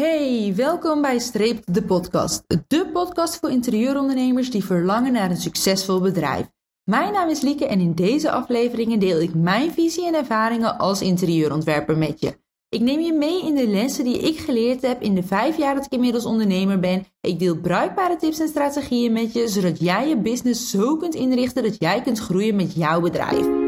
Hey, 0.00 0.52
welkom 0.56 1.02
bij 1.02 1.18
Streep 1.18 1.62
de 1.64 1.82
podcast. 1.82 2.44
De 2.66 2.90
podcast 2.92 3.38
voor 3.38 3.50
interieurondernemers 3.50 4.50
die 4.50 4.64
verlangen 4.64 5.12
naar 5.12 5.30
een 5.30 5.36
succesvol 5.36 6.00
bedrijf. 6.00 6.46
Mijn 6.84 7.12
naam 7.12 7.28
is 7.28 7.40
Lieke 7.40 7.66
en 7.66 7.80
in 7.80 7.94
deze 7.94 8.30
afleveringen 8.30 8.98
deel 8.98 9.20
ik 9.20 9.34
mijn 9.34 9.72
visie 9.72 10.06
en 10.06 10.14
ervaringen 10.14 10.78
als 10.78 11.00
interieurontwerper 11.00 11.98
met 11.98 12.20
je. 12.20 12.38
Ik 12.68 12.80
neem 12.80 13.00
je 13.00 13.12
mee 13.12 13.46
in 13.46 13.54
de 13.54 13.66
lessen 13.66 14.04
die 14.04 14.18
ik 14.18 14.38
geleerd 14.38 14.82
heb 14.82 15.02
in 15.02 15.14
de 15.14 15.22
vijf 15.22 15.56
jaar 15.56 15.74
dat 15.74 15.84
ik 15.84 15.92
inmiddels 15.92 16.24
ondernemer 16.24 16.80
ben. 16.80 17.04
Ik 17.20 17.38
deel 17.38 17.56
bruikbare 17.56 18.16
tips 18.16 18.40
en 18.40 18.48
strategieën 18.48 19.12
met 19.12 19.32
je, 19.32 19.48
zodat 19.48 19.80
jij 19.80 20.08
je 20.08 20.16
business 20.16 20.70
zo 20.70 20.96
kunt 20.96 21.14
inrichten 21.14 21.62
dat 21.62 21.76
jij 21.78 22.02
kunt 22.02 22.18
groeien 22.18 22.56
met 22.56 22.74
jouw 22.74 23.00
bedrijf. 23.00 23.59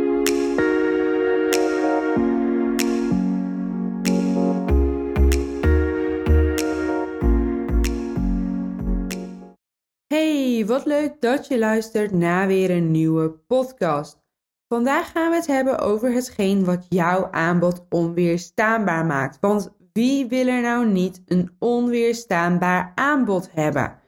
Hey, 10.23 10.67
wat 10.67 10.85
leuk 10.85 11.21
dat 11.21 11.47
je 11.47 11.59
luistert 11.59 12.13
naar 12.13 12.47
weer 12.47 12.71
een 12.71 12.91
nieuwe 12.91 13.31
podcast. 13.31 14.23
Vandaag 14.69 15.13
gaan 15.13 15.31
we 15.31 15.37
het 15.37 15.47
hebben 15.47 15.79
over 15.79 16.13
hetgeen 16.13 16.65
wat 16.65 16.87
jouw 16.89 17.29
aanbod 17.31 17.87
onweerstaanbaar 17.89 19.07
maakt. 19.07 19.39
Want 19.41 19.73
wie 19.93 20.27
wil 20.27 20.47
er 20.47 20.63
nou 20.63 20.87
niet 20.87 21.23
een 21.27 21.57
onweerstaanbaar 21.59 22.93
aanbod 22.95 23.49
hebben? 23.53 23.99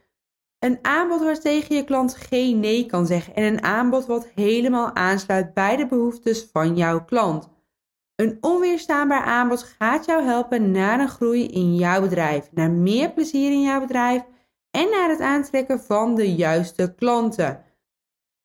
Een 0.59 0.79
aanbod 0.81 1.19
waar 1.19 1.39
tegen 1.39 1.75
je 1.75 1.83
klant 1.83 2.15
geen 2.15 2.59
nee 2.59 2.85
kan 2.85 3.05
zeggen 3.05 3.35
en 3.35 3.43
een 3.43 3.63
aanbod 3.63 4.05
wat 4.05 4.27
helemaal 4.35 4.95
aansluit 4.95 5.53
bij 5.53 5.75
de 5.75 5.87
behoeftes 5.87 6.49
van 6.51 6.75
jouw 6.75 7.05
klant. 7.05 7.49
Een 8.15 8.37
onweerstaanbaar 8.41 9.23
aanbod 9.23 9.63
gaat 9.63 10.05
jou 10.05 10.23
helpen 10.23 10.71
naar 10.71 10.99
een 10.99 11.09
groei 11.09 11.47
in 11.47 11.75
jouw 11.75 12.01
bedrijf, 12.01 12.49
naar 12.51 12.71
meer 12.71 13.11
plezier 13.11 13.51
in 13.51 13.61
jouw 13.61 13.79
bedrijf 13.79 14.23
en 14.75 14.89
naar 14.89 15.09
het 15.09 15.19
aantrekken 15.19 15.79
van 15.79 16.15
de 16.15 16.35
juiste 16.35 16.93
klanten. 16.95 17.63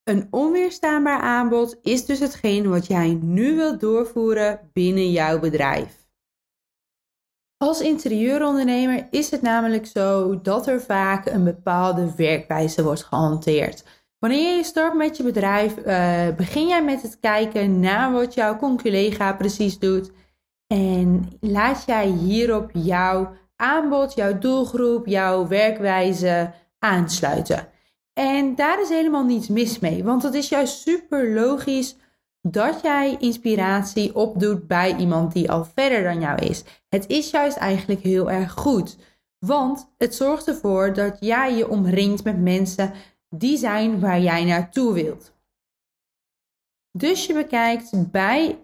Een 0.04 0.26
onweerstaanbaar 0.30 1.20
aanbod 1.20 1.78
is 1.82 2.06
dus 2.06 2.18
hetgeen 2.18 2.68
wat 2.68 2.86
jij 2.86 3.18
nu 3.22 3.56
wilt 3.56 3.80
doorvoeren 3.80 4.70
binnen 4.72 5.10
jouw 5.10 5.38
bedrijf. 5.38 5.98
Als 7.56 7.80
interieurondernemer 7.80 9.06
is 9.10 9.30
het 9.30 9.42
namelijk 9.42 9.86
zo 9.86 10.40
dat 10.40 10.66
er 10.66 10.80
vaak 10.80 11.26
een 11.26 11.44
bepaalde 11.44 12.14
werkwijze 12.16 12.82
wordt 12.82 13.04
gehanteerd. 13.04 13.84
Wanneer 14.18 14.56
je 14.56 14.64
start 14.64 14.94
met 14.94 15.16
je 15.16 15.22
bedrijf, 15.22 15.76
uh, 15.76 16.36
begin 16.36 16.66
jij 16.66 16.84
met 16.84 17.02
het 17.02 17.20
kijken 17.20 17.80
naar 17.80 18.12
wat 18.12 18.34
jouw 18.34 18.56
conculega 18.56 19.32
precies 19.32 19.78
doet. 19.78 20.10
En 20.66 21.28
laat 21.40 21.84
jij 21.86 22.06
hierop 22.06 22.70
jouw 22.72 23.32
aanbod, 23.60 24.14
jouw 24.14 24.38
doelgroep, 24.38 25.06
jouw 25.06 25.48
werkwijze 25.48 26.52
aansluiten. 26.78 27.68
En 28.12 28.54
daar 28.54 28.80
is 28.80 28.88
helemaal 28.88 29.24
niets 29.24 29.48
mis 29.48 29.78
mee, 29.78 30.04
want 30.04 30.22
het 30.22 30.34
is 30.34 30.48
juist 30.48 30.80
super 30.80 31.34
logisch 31.34 31.96
dat 32.42 32.80
jij 32.82 33.16
inspiratie 33.18 34.14
opdoet 34.14 34.66
bij 34.66 34.96
iemand 34.96 35.32
die 35.32 35.50
al 35.50 35.64
verder 35.74 36.02
dan 36.02 36.20
jou 36.20 36.38
is. 36.38 36.64
Het 36.88 37.06
is 37.06 37.30
juist 37.30 37.56
eigenlijk 37.56 38.00
heel 38.00 38.30
erg 38.30 38.52
goed, 38.52 38.96
want 39.38 39.92
het 39.98 40.14
zorgt 40.14 40.48
ervoor 40.48 40.92
dat 40.92 41.16
jij 41.20 41.56
je 41.56 41.68
omringt 41.68 42.24
met 42.24 42.40
mensen 42.40 42.92
die 43.28 43.56
zijn 43.56 44.00
waar 44.00 44.20
jij 44.20 44.44
naartoe 44.44 44.92
wilt. 44.92 45.32
Dus 46.92 47.26
je 47.26 47.34
bekijkt 47.34 48.10
bij 48.10 48.58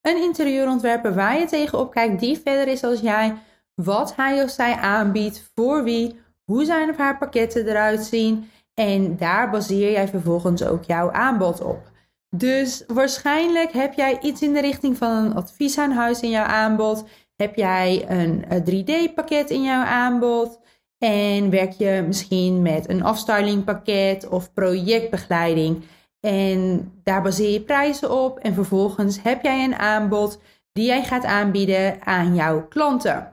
een 0.00 0.22
interieurontwerper 0.22 1.14
waar 1.14 1.38
je 1.38 1.46
tegenop 1.46 1.90
kijkt, 1.90 2.20
die 2.20 2.38
verder 2.38 2.68
is 2.68 2.84
als 2.84 3.00
jij, 3.00 3.36
wat 3.74 4.16
hij 4.16 4.42
of 4.42 4.50
zij 4.50 4.74
aanbiedt, 4.74 5.50
voor 5.54 5.84
wie, 5.84 6.20
hoe 6.44 6.64
zijn 6.64 6.90
of 6.90 6.96
haar 6.96 7.18
pakketten 7.18 7.66
eruit 7.66 8.04
zien 8.04 8.50
en 8.74 9.16
daar 9.16 9.50
baseer 9.50 9.90
jij 9.90 10.08
vervolgens 10.08 10.64
ook 10.64 10.84
jouw 10.84 11.10
aanbod 11.10 11.60
op. 11.60 11.90
Dus 12.36 12.84
waarschijnlijk 12.86 13.72
heb 13.72 13.92
jij 13.94 14.18
iets 14.20 14.42
in 14.42 14.52
de 14.52 14.60
richting 14.60 14.96
van 14.96 15.10
een 15.10 15.34
advies 15.34 15.78
aan 15.78 15.90
huis 15.90 16.20
in 16.20 16.30
jouw 16.30 16.44
aanbod. 16.44 17.04
Heb 17.36 17.54
jij 17.54 18.04
een 18.08 18.44
3D-pakket 18.44 19.50
in 19.50 19.62
jouw 19.62 19.84
aanbod? 19.84 20.60
En 20.98 21.50
werk 21.50 21.72
je 21.72 22.04
misschien 22.06 22.62
met 22.62 22.88
een 22.88 23.02
afstylingpakket 23.02 24.28
of 24.28 24.52
projectbegeleiding? 24.52 25.84
En 26.20 26.92
daar 27.02 27.22
baseer 27.22 27.50
je 27.50 27.60
prijzen 27.60 28.10
op. 28.10 28.38
En 28.38 28.54
vervolgens 28.54 29.22
heb 29.22 29.42
jij 29.42 29.64
een 29.64 29.76
aanbod 29.76 30.38
die 30.72 30.86
jij 30.86 31.04
gaat 31.04 31.24
aanbieden 31.24 32.02
aan 32.02 32.34
jouw 32.34 32.68
klanten. 32.68 33.31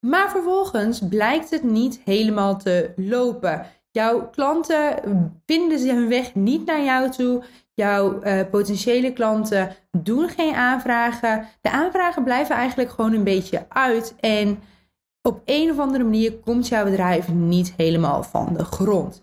Maar 0.00 0.30
vervolgens 0.30 1.00
blijkt 1.08 1.50
het 1.50 1.62
niet 1.62 2.00
helemaal 2.04 2.58
te 2.58 2.92
lopen. 2.96 3.66
Jouw 3.90 4.30
klanten 4.30 4.98
vinden 5.46 5.96
hun 5.96 6.08
weg 6.08 6.34
niet 6.34 6.66
naar 6.66 6.84
jou 6.84 7.10
toe. 7.10 7.42
Jouw 7.74 8.22
uh, 8.22 8.40
potentiële 8.50 9.12
klanten 9.12 9.76
doen 9.90 10.28
geen 10.28 10.54
aanvragen. 10.54 11.48
De 11.60 11.70
aanvragen 11.70 12.24
blijven 12.24 12.56
eigenlijk 12.56 12.90
gewoon 12.90 13.12
een 13.12 13.24
beetje 13.24 13.66
uit. 13.68 14.14
En 14.20 14.58
op 15.22 15.42
een 15.44 15.70
of 15.70 15.78
andere 15.78 16.04
manier 16.04 16.38
komt 16.38 16.68
jouw 16.68 16.84
bedrijf 16.84 17.28
niet 17.28 17.74
helemaal 17.76 18.22
van 18.22 18.54
de 18.54 18.64
grond. 18.64 19.22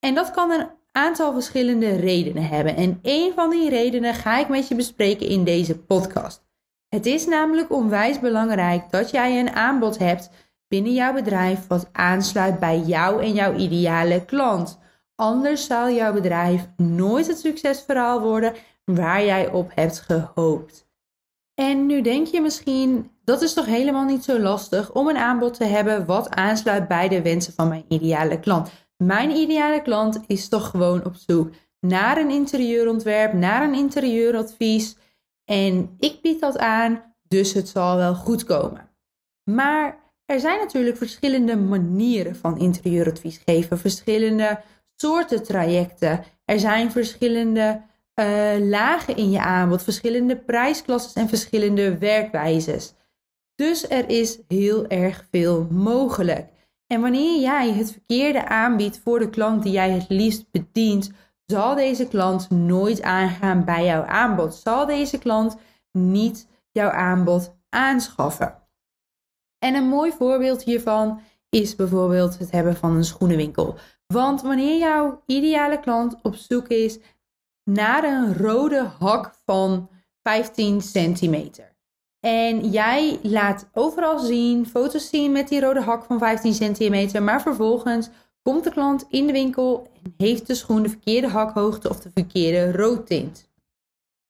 En 0.00 0.14
dat 0.14 0.30
kan 0.30 0.50
een 0.50 0.68
aantal 0.92 1.32
verschillende 1.32 1.96
redenen 1.96 2.48
hebben. 2.48 2.76
En 2.76 2.98
een 3.02 3.32
van 3.34 3.50
die 3.50 3.68
redenen 3.68 4.14
ga 4.14 4.38
ik 4.38 4.48
met 4.48 4.68
je 4.68 4.74
bespreken 4.74 5.26
in 5.26 5.44
deze 5.44 5.78
podcast. 5.78 6.47
Het 6.88 7.06
is 7.06 7.26
namelijk 7.26 7.72
onwijs 7.72 8.20
belangrijk 8.20 8.90
dat 8.90 9.10
jij 9.10 9.40
een 9.40 9.50
aanbod 9.50 9.98
hebt 9.98 10.30
binnen 10.68 10.92
jouw 10.92 11.12
bedrijf 11.12 11.66
wat 11.66 11.88
aansluit 11.92 12.58
bij 12.58 12.78
jou 12.78 13.22
en 13.22 13.32
jouw 13.32 13.54
ideale 13.54 14.24
klant. 14.24 14.78
Anders 15.14 15.66
zal 15.66 15.90
jouw 15.90 16.12
bedrijf 16.12 16.68
nooit 16.76 17.26
het 17.26 17.38
succesverhaal 17.38 18.20
worden 18.20 18.54
waar 18.84 19.24
jij 19.24 19.50
op 19.50 19.70
hebt 19.74 20.00
gehoopt. 20.00 20.86
En 21.54 21.86
nu 21.86 22.00
denk 22.00 22.26
je 22.26 22.40
misschien, 22.40 23.10
dat 23.24 23.42
is 23.42 23.52
toch 23.52 23.66
helemaal 23.66 24.04
niet 24.04 24.24
zo 24.24 24.38
lastig 24.38 24.92
om 24.92 25.08
een 25.08 25.16
aanbod 25.16 25.54
te 25.54 25.64
hebben 25.64 26.06
wat 26.06 26.30
aansluit 26.30 26.88
bij 26.88 27.08
de 27.08 27.22
wensen 27.22 27.52
van 27.52 27.68
mijn 27.68 27.84
ideale 27.88 28.40
klant. 28.40 28.70
Mijn 28.96 29.30
ideale 29.30 29.82
klant 29.82 30.20
is 30.26 30.48
toch 30.48 30.70
gewoon 30.70 31.04
op 31.04 31.14
zoek 31.14 31.50
naar 31.80 32.16
een 32.16 32.30
interieurontwerp, 32.30 33.32
naar 33.32 33.62
een 33.62 33.74
interieuradvies. 33.74 34.96
En 35.48 35.96
ik 35.98 36.20
bied 36.22 36.40
dat 36.40 36.58
aan, 36.58 37.14
dus 37.28 37.52
het 37.52 37.68
zal 37.68 37.96
wel 37.96 38.14
goed 38.14 38.44
komen. 38.44 38.90
Maar 39.44 39.96
er 40.24 40.40
zijn 40.40 40.58
natuurlijk 40.58 40.96
verschillende 40.96 41.56
manieren 41.56 42.36
van 42.36 42.58
interieuradvies 42.58 43.42
geven, 43.44 43.78
verschillende 43.78 44.60
soorten 44.96 45.42
trajecten. 45.42 46.24
Er 46.44 46.60
zijn 46.60 46.90
verschillende 46.90 47.82
uh, 48.14 48.68
lagen 48.68 49.16
in 49.16 49.30
je 49.30 49.40
aanbod, 49.40 49.82
verschillende 49.82 50.36
prijsklassen 50.36 51.22
en 51.22 51.28
verschillende 51.28 51.98
werkwijzes. 51.98 52.94
Dus 53.54 53.88
er 53.88 54.08
is 54.08 54.38
heel 54.48 54.86
erg 54.86 55.26
veel 55.30 55.66
mogelijk. 55.70 56.48
En 56.86 57.00
wanneer 57.00 57.40
jij 57.40 57.72
het 57.72 57.92
verkeerde 57.92 58.48
aanbiedt 58.48 59.00
voor 59.04 59.18
de 59.18 59.30
klant 59.30 59.62
die 59.62 59.72
jij 59.72 59.90
het 59.90 60.08
liefst 60.08 60.50
bedient, 60.50 61.12
zal 61.52 61.74
deze 61.74 62.08
klant 62.08 62.50
nooit 62.50 63.02
aangaan 63.02 63.64
bij 63.64 63.84
jouw 63.84 64.02
aanbod. 64.02 64.54
Zal 64.54 64.86
deze 64.86 65.18
klant 65.18 65.56
niet 65.92 66.48
jouw 66.72 66.90
aanbod 66.90 67.56
aanschaffen. 67.68 68.62
En 69.58 69.74
een 69.74 69.88
mooi 69.88 70.12
voorbeeld 70.12 70.62
hiervan 70.62 71.20
is 71.48 71.76
bijvoorbeeld 71.76 72.38
het 72.38 72.50
hebben 72.50 72.76
van 72.76 72.96
een 72.96 73.04
schoenenwinkel. 73.04 73.78
Want 74.06 74.42
wanneer 74.42 74.78
jouw 74.78 75.22
ideale 75.26 75.80
klant 75.80 76.16
op 76.22 76.34
zoek 76.34 76.68
is 76.68 76.98
naar 77.64 78.04
een 78.04 78.36
rode 78.36 78.90
hak 78.98 79.34
van 79.44 79.90
15 80.22 80.80
centimeter. 80.80 81.76
En 82.20 82.70
jij 82.70 83.18
laat 83.22 83.68
overal 83.72 84.18
zien, 84.18 84.66
foto's 84.66 85.08
zien 85.08 85.32
met 85.32 85.48
die 85.48 85.60
rode 85.60 85.80
hak 85.80 86.04
van 86.04 86.18
15 86.18 86.54
centimeter. 86.54 87.22
Maar 87.22 87.42
vervolgens 87.42 88.10
komt 88.48 88.64
de 88.64 88.70
klant 88.70 89.06
in 89.08 89.26
de 89.26 89.32
winkel 89.32 89.90
en 90.02 90.14
heeft 90.16 90.46
de 90.46 90.54
schoen 90.54 90.82
de 90.82 90.88
verkeerde 90.88 91.28
hakhoogte 91.28 91.88
of 91.88 92.00
de 92.00 92.10
verkeerde 92.14 92.72
roodtint. 92.72 93.50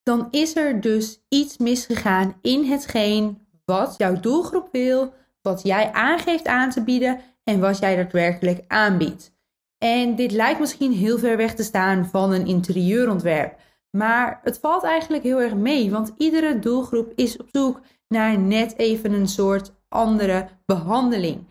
Dan 0.03 0.29
is 0.31 0.57
er 0.57 0.81
dus 0.81 1.21
iets 1.29 1.59
misgegaan 1.59 2.37
in 2.43 2.65
hetgeen 2.65 3.39
wat 3.65 3.95
jouw 3.99 4.21
doelgroep 4.21 4.69
wil, 4.73 5.13
wat 5.43 5.63
jij 5.63 5.93
aangeeft 5.93 6.47
aan 6.47 6.71
te 6.71 6.83
bieden 6.83 7.21
en 7.45 7.61
wat 7.61 7.79
jij 7.79 7.97
daadwerkelijk 7.97 8.65
aanbiedt. 8.69 9.33
En 9.79 10.15
dit 10.15 10.33
lijkt 10.33 10.61
misschien 10.61 10.93
heel 10.93 11.19
ver 11.19 11.37
weg 11.37 11.55
te 11.55 11.63
staan 11.63 12.07
van 12.07 12.33
een 12.33 12.47
interieurontwerp. 12.47 13.59
Maar 13.91 14.41
het 14.43 14.59
valt 14.59 14.83
eigenlijk 14.83 15.23
heel 15.23 15.41
erg 15.41 15.55
mee, 15.55 15.91
want 15.91 16.13
iedere 16.17 16.59
doelgroep 16.59 17.13
is 17.15 17.37
op 17.37 17.49
zoek 17.53 17.81
naar 18.09 18.39
net 18.39 18.79
even 18.79 19.13
een 19.13 19.29
soort 19.29 19.73
andere 19.89 20.49
behandeling. 20.67 21.47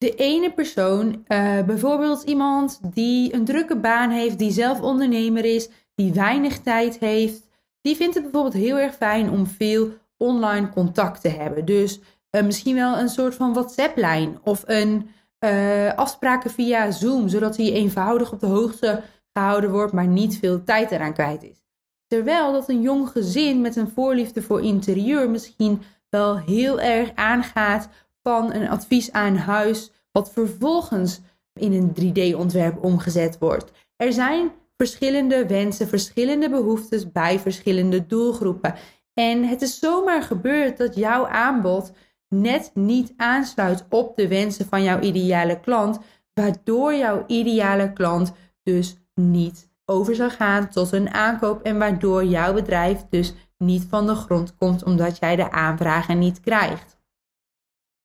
De 0.00 0.14
ene 0.14 0.52
persoon, 0.52 1.24
uh, 1.28 1.62
bijvoorbeeld 1.62 2.22
iemand 2.22 2.80
die 2.94 3.34
een 3.34 3.44
drukke 3.44 3.76
baan 3.76 4.10
heeft, 4.10 4.38
die 4.38 4.50
zelf 4.50 4.80
ondernemer 4.80 5.44
is, 5.44 5.68
die 5.94 6.12
weinig 6.12 6.58
tijd 6.58 6.98
heeft, 6.98 7.46
die 7.80 7.96
vindt 7.96 8.14
het 8.14 8.22
bijvoorbeeld 8.22 8.54
heel 8.54 8.78
erg 8.78 8.94
fijn 8.94 9.30
om 9.30 9.46
veel 9.46 9.88
online 10.16 10.68
contact 10.68 11.20
te 11.20 11.28
hebben. 11.28 11.64
Dus 11.64 12.00
uh, 12.30 12.42
misschien 12.42 12.74
wel 12.74 12.98
een 12.98 13.08
soort 13.08 13.34
van 13.34 13.52
WhatsApp-lijn 13.52 14.38
of 14.42 14.62
een 14.66 15.08
uh, 15.44 15.94
afspraken 15.94 16.50
via 16.50 16.90
Zoom, 16.90 17.28
zodat 17.28 17.56
hij 17.56 17.72
eenvoudig 17.72 18.32
op 18.32 18.40
de 18.40 18.46
hoogte 18.46 19.02
gehouden 19.32 19.70
wordt, 19.70 19.92
maar 19.92 20.06
niet 20.06 20.38
veel 20.38 20.64
tijd 20.64 20.90
eraan 20.90 21.12
kwijt 21.12 21.42
is. 21.42 21.64
Terwijl 22.06 22.52
dat 22.52 22.68
een 22.68 22.80
jong 22.80 23.08
gezin 23.08 23.60
met 23.60 23.76
een 23.76 23.90
voorliefde 23.90 24.42
voor 24.42 24.62
interieur 24.62 25.30
misschien 25.30 25.82
wel 26.08 26.38
heel 26.38 26.80
erg 26.80 27.10
aangaat 27.14 27.88
van 28.30 28.52
een 28.52 28.68
advies 28.68 29.12
aan 29.12 29.36
huis, 29.36 29.90
wat 30.12 30.32
vervolgens 30.32 31.20
in 31.54 31.72
een 31.72 31.92
3D-ontwerp 32.00 32.84
omgezet 32.84 33.38
wordt. 33.38 33.72
Er 33.96 34.12
zijn 34.12 34.50
verschillende 34.76 35.46
wensen, 35.46 35.88
verschillende 35.88 36.50
behoeftes 36.50 37.12
bij 37.12 37.38
verschillende 37.38 38.06
doelgroepen. 38.06 38.74
En 39.14 39.44
het 39.44 39.62
is 39.62 39.78
zomaar 39.78 40.22
gebeurd 40.22 40.78
dat 40.78 40.94
jouw 40.94 41.26
aanbod 41.26 41.92
net 42.28 42.70
niet 42.74 43.12
aansluit 43.16 43.84
op 43.88 44.16
de 44.16 44.28
wensen 44.28 44.66
van 44.66 44.82
jouw 44.82 45.00
ideale 45.00 45.60
klant, 45.60 45.98
waardoor 46.34 46.94
jouw 46.94 47.24
ideale 47.26 47.92
klant 47.92 48.32
dus 48.62 48.96
niet 49.14 49.70
over 49.84 50.14
zal 50.14 50.30
gaan 50.30 50.68
tot 50.68 50.92
een 50.92 51.14
aankoop 51.14 51.62
en 51.62 51.78
waardoor 51.78 52.24
jouw 52.24 52.52
bedrijf 52.52 53.04
dus 53.10 53.34
niet 53.58 53.86
van 53.88 54.06
de 54.06 54.14
grond 54.14 54.54
komt 54.56 54.84
omdat 54.84 55.18
jij 55.18 55.36
de 55.36 55.50
aanvragen 55.50 56.18
niet 56.18 56.40
krijgt. 56.40 56.99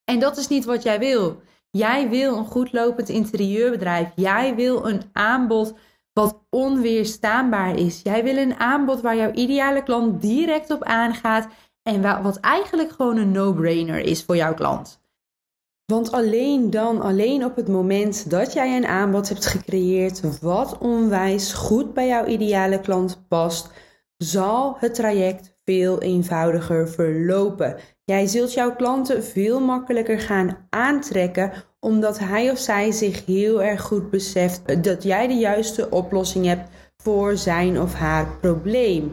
En 0.05 0.19
dat 0.19 0.37
is 0.37 0.47
niet 0.47 0.65
wat 0.65 0.83
jij 0.83 0.99
wil. 0.99 1.41
Jij 1.69 2.09
wil 2.09 2.37
een 2.37 2.45
goed 2.45 2.73
lopend 2.73 3.09
interieurbedrijf. 3.09 4.11
Jij 4.15 4.55
wil 4.55 4.87
een 4.87 5.01
aanbod 5.13 5.73
wat 6.13 6.45
onweerstaanbaar 6.49 7.79
is. 7.79 8.01
Jij 8.03 8.23
wil 8.23 8.37
een 8.37 8.55
aanbod 8.55 9.01
waar 9.01 9.15
jouw 9.15 9.31
ideale 9.31 9.83
klant 9.83 10.21
direct 10.21 10.71
op 10.71 10.83
aangaat 10.83 11.47
en 11.81 12.23
wat 12.23 12.39
eigenlijk 12.39 12.91
gewoon 12.91 13.17
een 13.17 13.31
no-brainer 13.31 13.99
is 13.99 14.23
voor 14.23 14.35
jouw 14.35 14.53
klant. 14.53 15.03
Want 15.85 16.11
alleen 16.11 16.69
dan, 16.69 17.01
alleen 17.01 17.45
op 17.45 17.55
het 17.55 17.67
moment 17.67 18.29
dat 18.29 18.53
jij 18.53 18.75
een 18.75 18.85
aanbod 18.85 19.29
hebt 19.29 19.45
gecreëerd 19.45 20.39
wat 20.41 20.77
onwijs 20.77 21.53
goed 21.53 21.93
bij 21.93 22.07
jouw 22.07 22.25
ideale 22.25 22.79
klant 22.79 23.27
past, 23.27 23.69
zal 24.17 24.75
het 24.79 24.93
traject 24.93 25.54
veel 25.65 26.01
eenvoudiger 26.01 26.89
verlopen. 26.89 27.75
Jij 28.03 28.27
zult 28.27 28.53
jouw 28.53 28.75
klanten 28.75 29.23
veel 29.23 29.59
makkelijker 29.59 30.19
gaan 30.19 30.67
aantrekken 30.69 31.51
omdat 31.79 32.19
hij 32.19 32.51
of 32.51 32.57
zij 32.57 32.91
zich 32.91 33.25
heel 33.25 33.63
erg 33.63 33.81
goed 33.81 34.09
beseft 34.09 34.83
dat 34.83 35.03
jij 35.03 35.27
de 35.27 35.33
juiste 35.33 35.89
oplossing 35.89 36.45
hebt 36.45 36.69
voor 36.97 37.37
zijn 37.37 37.81
of 37.81 37.93
haar 37.93 38.37
probleem. 38.41 39.11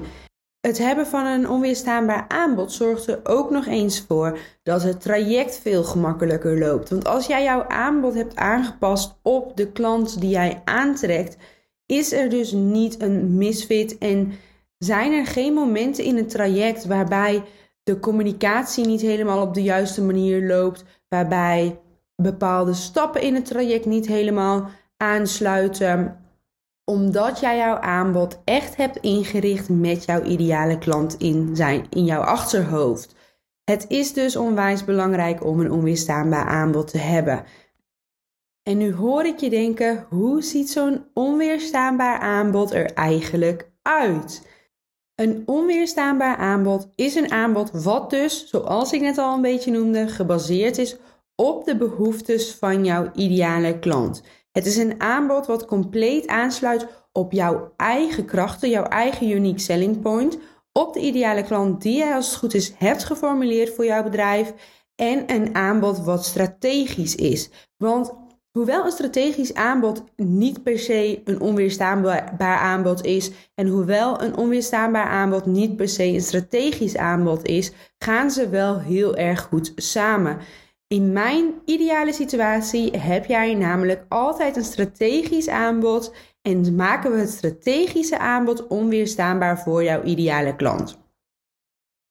Het 0.61 0.79
hebben 0.79 1.07
van 1.07 1.27
een 1.27 1.49
onweerstaanbaar 1.49 2.25
aanbod 2.29 2.73
zorgt 2.73 3.07
er 3.07 3.21
ook 3.23 3.51
nog 3.51 3.67
eens 3.67 4.05
voor 4.09 4.39
dat 4.63 4.83
het 4.83 5.01
traject 5.01 5.59
veel 5.63 5.85
gemakkelijker 5.85 6.59
loopt. 6.59 6.91
Want 6.91 7.05
als 7.05 7.27
jij 7.27 7.43
jouw 7.43 7.65
aanbod 7.69 8.15
hebt 8.15 8.37
aangepast 8.37 9.19
op 9.23 9.57
de 9.57 9.73
klant 9.73 10.21
die 10.21 10.31
jij 10.31 10.63
aantrekt, 10.65 11.37
is 11.87 12.13
er 12.13 12.29
dus 12.29 12.53
niet 12.53 13.03
een 13.03 13.37
misfit 13.37 13.99
en 13.99 14.33
zijn 14.85 15.13
er 15.13 15.27
geen 15.27 15.53
momenten 15.53 16.05
in 16.05 16.17
het 16.17 16.31
traject 16.31 16.85
waarbij 16.85 17.45
de 17.83 17.99
communicatie 17.99 18.87
niet 18.87 19.01
helemaal 19.01 19.43
op 19.43 19.55
de 19.55 19.63
juiste 19.63 20.03
manier 20.03 20.47
loopt, 20.47 20.85
waarbij 21.09 21.81
bepaalde 22.17 22.75
stappen 22.75 23.23
in 23.23 23.35
het 23.35 23.45
traject 23.45 23.87
niet 23.87 24.07
helemaal 24.07 24.71
aansluiten, 24.97 26.21
omdat 26.85 27.41
jij 27.41 27.57
jouw 27.57 27.77
aanbod 27.77 28.41
echt 28.45 28.77
hebt 28.77 28.97
ingericht 28.97 29.69
met 29.69 30.05
jouw 30.05 30.23
ideale 30.23 30.79
klant 30.79 31.15
in, 31.19 31.57
zijn, 31.57 31.87
in 31.91 32.05
jouw 32.05 32.23
achterhoofd. 32.23 33.15
Het 33.65 33.85
is 33.89 34.13
dus 34.13 34.37
onwijs 34.37 34.85
belangrijk 34.85 35.45
om 35.45 35.61
een 35.61 35.73
onweerstaanbaar 35.73 36.47
aanbod 36.47 36.91
te 36.91 36.99
hebben. 36.99 37.45
En 38.63 38.79
nu 38.79 38.95
hoor 38.95 39.25
ik 39.25 39.39
je 39.39 39.51
denken: 39.51 40.07
hoe 40.09 40.43
ziet 40.43 40.71
zo'n 40.71 41.05
onweerstaanbaar 41.15 42.19
aanbod 42.19 42.73
er 42.73 42.93
eigenlijk 42.93 43.71
uit? 43.83 44.51
Een 45.15 45.43
onweerstaanbaar 45.47 46.37
aanbod 46.37 46.89
is 46.95 47.15
een 47.15 47.31
aanbod 47.31 47.71
wat 47.71 48.11
dus, 48.11 48.49
zoals 48.49 48.93
ik 48.93 49.01
net 49.01 49.19
al 49.19 49.35
een 49.35 49.41
beetje 49.41 49.71
noemde, 49.71 50.09
gebaseerd 50.09 50.79
is 50.79 50.97
op 51.35 51.65
de 51.65 51.77
behoeftes 51.77 52.55
van 52.55 52.85
jouw 52.85 53.11
ideale 53.15 53.79
klant. 53.79 54.23
Het 54.53 54.67
is 54.67 54.77
een 54.77 55.01
aanbod 55.01 55.47
wat 55.47 55.65
compleet 55.65 56.27
aansluit 56.27 56.87
op 57.13 57.33
jouw 57.33 57.73
eigen 57.77 58.25
krachten, 58.25 58.71
jouw 58.71 58.85
eigen 58.85 59.31
unique 59.31 59.61
selling 59.61 60.01
point, 60.01 60.39
op 60.73 60.95
de 60.95 61.01
ideale 61.01 61.43
klant 61.43 61.83
die 61.83 61.97
jij 61.97 62.15
als 62.15 62.29
het 62.29 62.37
goed 62.37 62.55
is 62.55 62.73
hebt 62.77 63.05
geformuleerd 63.05 63.75
voor 63.75 63.85
jouw 63.85 64.03
bedrijf 64.03 64.55
en 64.95 65.33
een 65.33 65.55
aanbod 65.55 66.05
wat 66.05 66.25
strategisch 66.25 67.15
is. 67.15 67.51
Want 67.77 68.13
hoewel 68.53 68.85
een 68.85 68.91
strategisch 68.91 69.55
aanbod 69.55 70.05
niet 70.17 70.63
per 70.63 70.79
se 70.79 71.21
een 71.25 71.41
onweerstaanbaar 71.41 72.59
aanbod 72.59 73.05
is 73.05 73.31
en 73.55 73.67
hoewel 73.67 74.23
een 74.23 74.37
onweerstaanbaar 74.37 75.07
aanbod 75.07 75.47
niet 75.47 75.77
per 75.77 75.89
se 75.89 76.05
een 76.05 76.21
strategisch 76.21 76.97
aanbod 76.97 77.47
is, 77.47 77.73
gaan 77.99 78.31
ze 78.31 78.49
wel 78.49 78.81
heel 78.81 79.17
erg 79.17 79.41
goed 79.41 79.73
samen. 79.77 80.39
In 80.87 81.13
mijn 81.13 81.55
ideale 81.65 82.13
situatie 82.13 82.91
heb 82.97 83.27
jij 83.27 83.55
namelijk 83.55 84.05
altijd 84.09 84.57
een 84.57 84.65
strategisch 84.65 85.49
aanbod 85.49 86.15
en 86.43 86.75
maken 86.75 87.13
we 87.13 87.19
het 87.19 87.31
strategische 87.31 88.19
aanbod 88.19 88.67
onweerstaanbaar 88.67 89.59
voor 89.59 89.85
jouw 89.85 90.03
ideale 90.03 90.57
klant. 90.57 91.01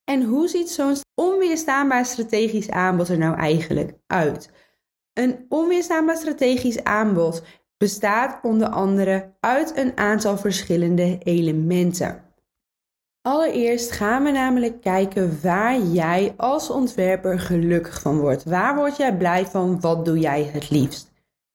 En 0.03 0.23
hoe 0.23 0.47
ziet 0.47 0.69
zo'n 0.69 0.95
onweerstaanbaar 1.15 2.05
strategisch 2.05 2.69
aanbod 2.69 3.09
er 3.09 3.17
nou 3.17 3.37
eigenlijk 3.37 3.93
uit? 4.07 4.49
Een 5.13 5.45
onweerstaanbaar 5.49 6.17
strategisch 6.17 6.83
aanbod 6.83 7.43
bestaat 7.77 8.39
onder 8.41 8.67
andere 8.67 9.33
uit 9.39 9.77
een 9.77 9.97
aantal 9.97 10.37
verschillende 10.37 11.17
elementen. 11.23 12.23
Allereerst 13.21 13.91
gaan 13.91 14.23
we 14.23 14.31
namelijk 14.31 14.81
kijken 14.81 15.39
waar 15.41 15.79
jij 15.79 16.33
als 16.37 16.69
ontwerper 16.69 17.39
gelukkig 17.39 18.01
van 18.01 18.19
wordt. 18.19 18.43
Waar 18.43 18.75
word 18.75 18.97
jij 18.97 19.17
blij 19.17 19.45
van? 19.45 19.79
Wat 19.79 20.05
doe 20.05 20.19
jij 20.19 20.43
het 20.43 20.69
liefst? 20.69 21.11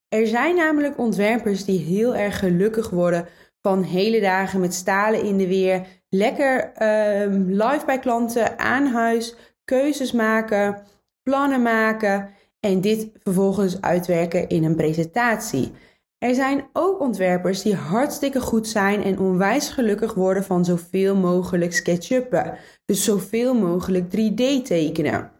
Er 0.08 0.26
zijn 0.26 0.56
namelijk 0.56 0.98
ontwerpers 0.98 1.64
die 1.64 1.78
heel 1.78 2.14
erg 2.14 2.38
gelukkig 2.38 2.90
worden 2.90 3.26
van 3.60 3.82
hele 3.82 4.20
dagen 4.20 4.60
met 4.60 4.74
stalen 4.74 5.22
in 5.22 5.36
de 5.36 5.46
weer, 5.46 5.86
lekker 6.08 6.72
uh, 6.78 7.26
live 7.46 7.82
bij 7.86 7.98
klanten 7.98 8.58
aan 8.58 8.86
huis, 8.86 9.36
keuzes 9.64 10.12
maken, 10.12 10.82
plannen 11.22 11.62
maken 11.62 12.34
en 12.66 12.80
dit 12.80 13.08
vervolgens 13.22 13.80
uitwerken 13.80 14.48
in 14.48 14.64
een 14.64 14.76
presentatie. 14.76 15.72
Er 16.18 16.34
zijn 16.34 16.68
ook 16.72 17.00
ontwerpers 17.00 17.62
die 17.62 17.74
hartstikke 17.74 18.40
goed 18.40 18.68
zijn 18.68 19.02
en 19.02 19.18
onwijs 19.18 19.68
gelukkig 19.68 20.14
worden 20.14 20.44
van 20.44 20.64
zoveel 20.64 21.16
mogelijk 21.16 21.72
SketchUppen. 21.72 22.58
Dus 22.84 23.04
zoveel 23.04 23.54
mogelijk 23.54 24.04
3D 24.04 24.62
tekenen. 24.62 25.30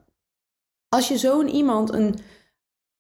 Als 0.89 1.09
je 1.09 1.19
zo'n 1.19 1.49
iemand 1.49 1.93
een 1.93 2.15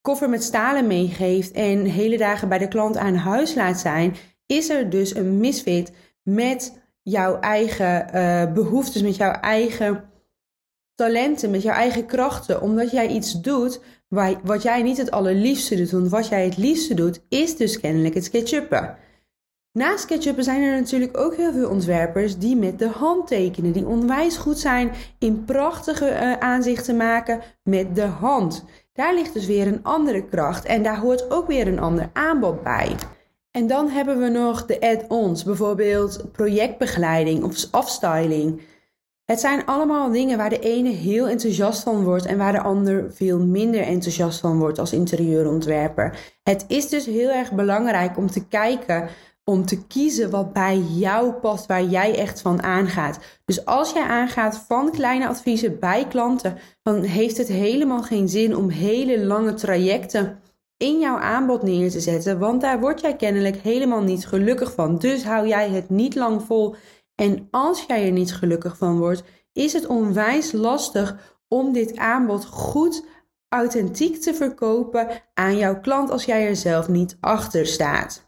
koffer 0.01 0.29
met 0.29 0.43
stalen 0.43 0.87
meegeeft 0.87 1.53
en 1.53 1.85
hele 1.85 2.17
dagen 2.17 2.49
bij 2.49 2.59
de 2.59 2.69
klant 2.69 2.97
aan 2.97 3.15
huis 3.15 3.55
laat 3.55 3.79
zijn, 3.79 4.15
is 4.47 4.69
er 4.69 4.91
dus 4.91 5.15
een 5.15 5.39
misfit 5.39 5.93
met 6.23 6.79
jouw 7.03 7.41
eigen 7.41 8.07
uh, 8.15 8.53
behoeftes, 8.53 9.03
met 9.03 9.17
jouw 9.17 9.33
eigen 9.33 10.11
talenten, 10.95 11.51
met 11.51 11.63
jouw 11.63 11.75
eigen 11.75 12.07
krachten, 12.07 12.61
omdat 12.61 12.91
jij 12.91 13.09
iets 13.09 13.41
doet 13.41 13.81
wat 14.43 14.63
jij 14.63 14.83
niet 14.83 14.97
het 14.97 15.11
allerliefste 15.11 15.77
doet. 15.77 15.91
Want 15.91 16.09
wat 16.09 16.29
jij 16.29 16.45
het 16.45 16.57
liefste 16.57 16.95
doet, 16.95 17.21
is 17.29 17.57
dus 17.57 17.81
kennelijk 17.81 18.15
het 18.15 18.25
SketchUppen. 18.25 18.97
Naast 19.73 20.03
SketchUppen 20.03 20.45
zijn 20.45 20.63
er 20.63 20.81
natuurlijk 20.81 21.19
ook 21.19 21.37
heel 21.37 21.53
veel 21.53 21.69
ontwerpers 21.69 22.39
die 22.39 22.57
met 22.57 22.79
de 22.79 22.89
hand 22.89 23.27
tekenen. 23.27 23.73
Die 23.73 23.87
onwijs 23.87 24.37
goed 24.37 24.59
zijn 24.59 24.93
in 25.19 25.45
prachtige 25.45 26.11
uh, 26.11 26.33
aanzichten 26.33 26.97
maken 26.97 27.41
met 27.63 27.95
de 27.95 28.05
hand. 28.05 28.65
Daar 28.93 29.15
ligt 29.15 29.33
dus 29.33 29.47
weer 29.47 29.67
een 29.67 29.83
andere 29.83 30.25
kracht 30.25 30.65
en 30.65 30.83
daar 30.83 30.99
hoort 30.99 31.31
ook 31.31 31.47
weer 31.47 31.69
een 31.69 31.79
ander 31.79 32.11
aanbod 32.13 32.63
bij. 32.63 32.97
En 33.51 33.67
dan 33.67 33.89
hebben 33.89 34.19
we 34.19 34.29
nog 34.29 34.67
de 34.67 34.81
add-ons, 34.81 35.45
bijvoorbeeld 35.45 36.33
projectbegeleiding 36.33 37.45
of 37.45 37.67
afstyling. 37.71 38.61
Het 39.27 39.41
zijn 39.41 39.65
allemaal 39.65 40.11
dingen 40.11 40.39
waar 40.39 40.51
de 40.51 40.59
ene 40.59 40.89
heel 40.89 41.29
enthousiast 41.29 41.83
van 41.83 42.05
wordt 42.05 42.27
en 42.27 42.39
waar 42.39 42.53
de 42.53 42.61
ander 42.61 43.13
veel 43.13 43.39
minder 43.39 43.83
enthousiast 43.83 44.41
van 44.41 44.59
wordt 44.59 44.79
als 44.79 44.93
interieurontwerper. 44.93 46.19
Het 46.43 46.65
is 46.69 46.89
dus 46.89 47.07
heel 47.07 47.31
erg 47.31 47.53
belangrijk 47.53 48.17
om 48.17 48.31
te 48.31 48.47
kijken, 48.47 49.09
om 49.45 49.67
te 49.67 49.87
kiezen 49.87 50.31
wat 50.31 50.53
bij 50.53 50.79
jou 50.79 51.33
past, 51.33 51.67
waar 51.67 51.85
jij 51.85 52.19
echt 52.19 52.41
van 52.41 52.63
aangaat. 52.63 53.19
Dus 53.45 53.65
als 53.65 53.93
jij 53.93 54.03
aangaat 54.03 54.65
van 54.69 54.91
kleine 54.91 55.29
adviezen 55.29 55.79
bij 55.79 56.07
klanten, 56.09 56.59
dan 56.83 57.03
heeft 57.03 57.37
het 57.37 57.49
helemaal 57.49 58.03
geen 58.03 58.29
zin 58.29 58.57
om 58.57 58.69
hele 58.69 59.25
lange 59.25 59.55
trajecten 59.55 60.39
in 60.77 60.99
jouw 60.99 61.17
aanbod 61.17 61.63
neer 61.63 61.91
te 61.91 62.01
zetten, 62.01 62.39
want 62.39 62.61
daar 62.61 62.81
word 62.81 63.01
jij 63.01 63.17
kennelijk 63.17 63.57
helemaal 63.57 64.03
niet 64.03 64.27
gelukkig 64.27 64.73
van. 64.75 64.99
Dus 64.99 65.25
hou 65.25 65.49
jij 65.49 65.69
het 65.69 65.91
niet 65.91 66.15
lang 66.15 66.43
vol 66.43 66.75
en 67.17 67.49
als 67.51 67.85
jij 67.89 68.07
er 68.07 68.13
niet 68.13 68.35
gelukkig 68.35 68.77
van 68.77 68.99
wordt, 68.99 69.23
is 69.53 69.73
het 69.73 69.87
onwijs 69.87 70.53
lastig 70.53 71.37
om 71.49 71.73
dit 71.73 71.97
aanbod 71.97 72.45
goed 72.45 73.05
authentiek 73.49 74.21
te 74.21 74.35
verkopen 74.35 75.09
aan 75.35 75.57
jouw 75.57 75.81
klant 75.81 76.11
als 76.11 76.25
jij 76.25 76.47
er 76.47 76.57
zelf 76.57 76.89
niet 76.89 77.17
achter 77.21 77.67
staat. 77.67 78.25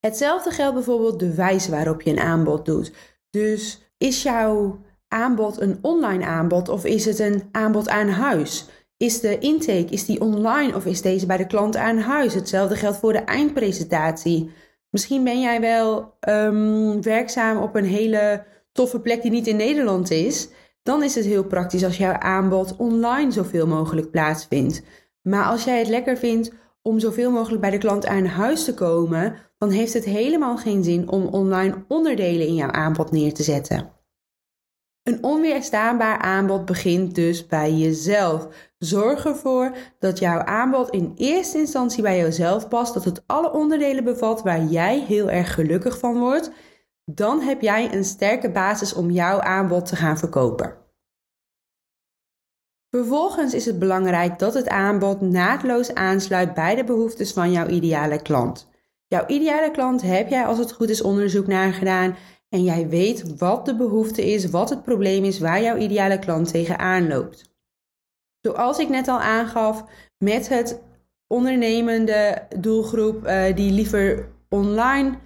Hetzelfde 0.00 0.50
geldt 0.50 0.74
bijvoorbeeld 0.74 1.18
de 1.18 1.34
wijze 1.34 1.70
waarop 1.70 2.02
je 2.02 2.10
een 2.10 2.18
aanbod 2.18 2.64
doet. 2.64 2.92
Dus 3.30 3.92
is 3.98 4.22
jouw 4.22 4.80
aanbod 5.08 5.60
een 5.60 5.78
online 5.80 6.24
aanbod 6.24 6.68
of 6.68 6.84
is 6.84 7.04
het 7.04 7.18
een 7.18 7.48
aanbod 7.52 7.88
aan 7.88 8.08
huis? 8.08 8.66
Is 8.96 9.20
de 9.20 9.38
intake 9.38 9.86
is 9.88 10.04
die 10.04 10.20
online 10.20 10.74
of 10.74 10.86
is 10.86 11.02
deze 11.02 11.26
bij 11.26 11.36
de 11.36 11.46
klant 11.46 11.76
aan 11.76 11.98
huis? 11.98 12.34
Hetzelfde 12.34 12.76
geldt 12.76 12.98
voor 12.98 13.12
de 13.12 13.18
eindpresentatie. 13.18 14.50
Misschien 14.94 15.24
ben 15.24 15.40
jij 15.40 15.60
wel 15.60 16.16
um, 16.28 17.02
werkzaam 17.02 17.58
op 17.58 17.74
een 17.74 17.84
hele 17.84 18.44
toffe 18.72 19.00
plek 19.00 19.22
die 19.22 19.30
niet 19.30 19.46
in 19.46 19.56
Nederland 19.56 20.10
is. 20.10 20.48
Dan 20.82 21.02
is 21.02 21.14
het 21.14 21.24
heel 21.24 21.44
praktisch 21.44 21.84
als 21.84 21.96
jouw 21.96 22.12
aanbod 22.12 22.76
online 22.76 23.30
zoveel 23.30 23.66
mogelijk 23.66 24.10
plaatsvindt. 24.10 24.82
Maar 25.22 25.44
als 25.44 25.64
jij 25.64 25.78
het 25.78 25.88
lekker 25.88 26.16
vindt 26.16 26.52
om 26.82 26.98
zoveel 26.98 27.30
mogelijk 27.30 27.60
bij 27.60 27.70
de 27.70 27.78
klant 27.78 28.06
aan 28.06 28.24
huis 28.24 28.64
te 28.64 28.74
komen, 28.74 29.36
dan 29.58 29.70
heeft 29.70 29.92
het 29.92 30.04
helemaal 30.04 30.56
geen 30.56 30.84
zin 30.84 31.10
om 31.10 31.26
online 31.26 31.84
onderdelen 31.88 32.46
in 32.46 32.54
jouw 32.54 32.70
aanbod 32.70 33.10
neer 33.10 33.34
te 33.34 33.42
zetten. 33.42 33.92
Een 35.02 35.24
onweerstaanbaar 35.24 36.18
aanbod 36.18 36.64
begint 36.64 37.14
dus 37.14 37.46
bij 37.46 37.72
jezelf. 37.72 38.48
Zorg 38.84 39.24
ervoor 39.24 39.76
dat 39.98 40.18
jouw 40.18 40.38
aanbod 40.38 40.90
in 40.90 41.12
eerste 41.16 41.58
instantie 41.58 42.02
bij 42.02 42.18
jezelf 42.18 42.68
past, 42.68 42.94
dat 42.94 43.04
het 43.04 43.22
alle 43.26 43.52
onderdelen 43.52 44.04
bevat 44.04 44.42
waar 44.42 44.64
jij 44.64 45.00
heel 45.00 45.30
erg 45.30 45.54
gelukkig 45.54 45.98
van 45.98 46.18
wordt. 46.18 46.50
Dan 47.04 47.40
heb 47.40 47.60
jij 47.60 47.94
een 47.94 48.04
sterke 48.04 48.50
basis 48.50 48.94
om 48.94 49.10
jouw 49.10 49.40
aanbod 49.40 49.86
te 49.86 49.96
gaan 49.96 50.18
verkopen. 50.18 50.74
Vervolgens 52.90 53.54
is 53.54 53.64
het 53.64 53.78
belangrijk 53.78 54.38
dat 54.38 54.54
het 54.54 54.68
aanbod 54.68 55.20
naadloos 55.20 55.94
aansluit 55.94 56.54
bij 56.54 56.74
de 56.74 56.84
behoeftes 56.84 57.32
van 57.32 57.52
jouw 57.52 57.66
ideale 57.66 58.22
klant. 58.22 58.68
Jouw 59.06 59.26
ideale 59.26 59.70
klant 59.70 60.02
heb 60.02 60.28
jij 60.28 60.44
als 60.46 60.58
het 60.58 60.72
goed 60.72 60.90
is 60.90 61.02
onderzoek 61.02 61.46
naar 61.46 61.72
gedaan 61.72 62.16
en 62.48 62.62
jij 62.62 62.88
weet 62.88 63.38
wat 63.38 63.66
de 63.66 63.76
behoefte 63.76 64.32
is, 64.32 64.50
wat 64.50 64.70
het 64.70 64.82
probleem 64.82 65.24
is 65.24 65.38
waar 65.38 65.62
jouw 65.62 65.76
ideale 65.76 66.18
klant 66.18 66.48
tegenaan 66.48 67.08
loopt. 67.08 67.53
Zoals 68.46 68.78
ik 68.78 68.88
net 68.88 69.08
al 69.08 69.20
aangaf, 69.20 69.84
met 70.18 70.48
het 70.48 70.82
ondernemende 71.26 72.46
doelgroep 72.58 73.26
uh, 73.26 73.54
die 73.54 73.72
liever 73.72 74.28
online 74.48 75.18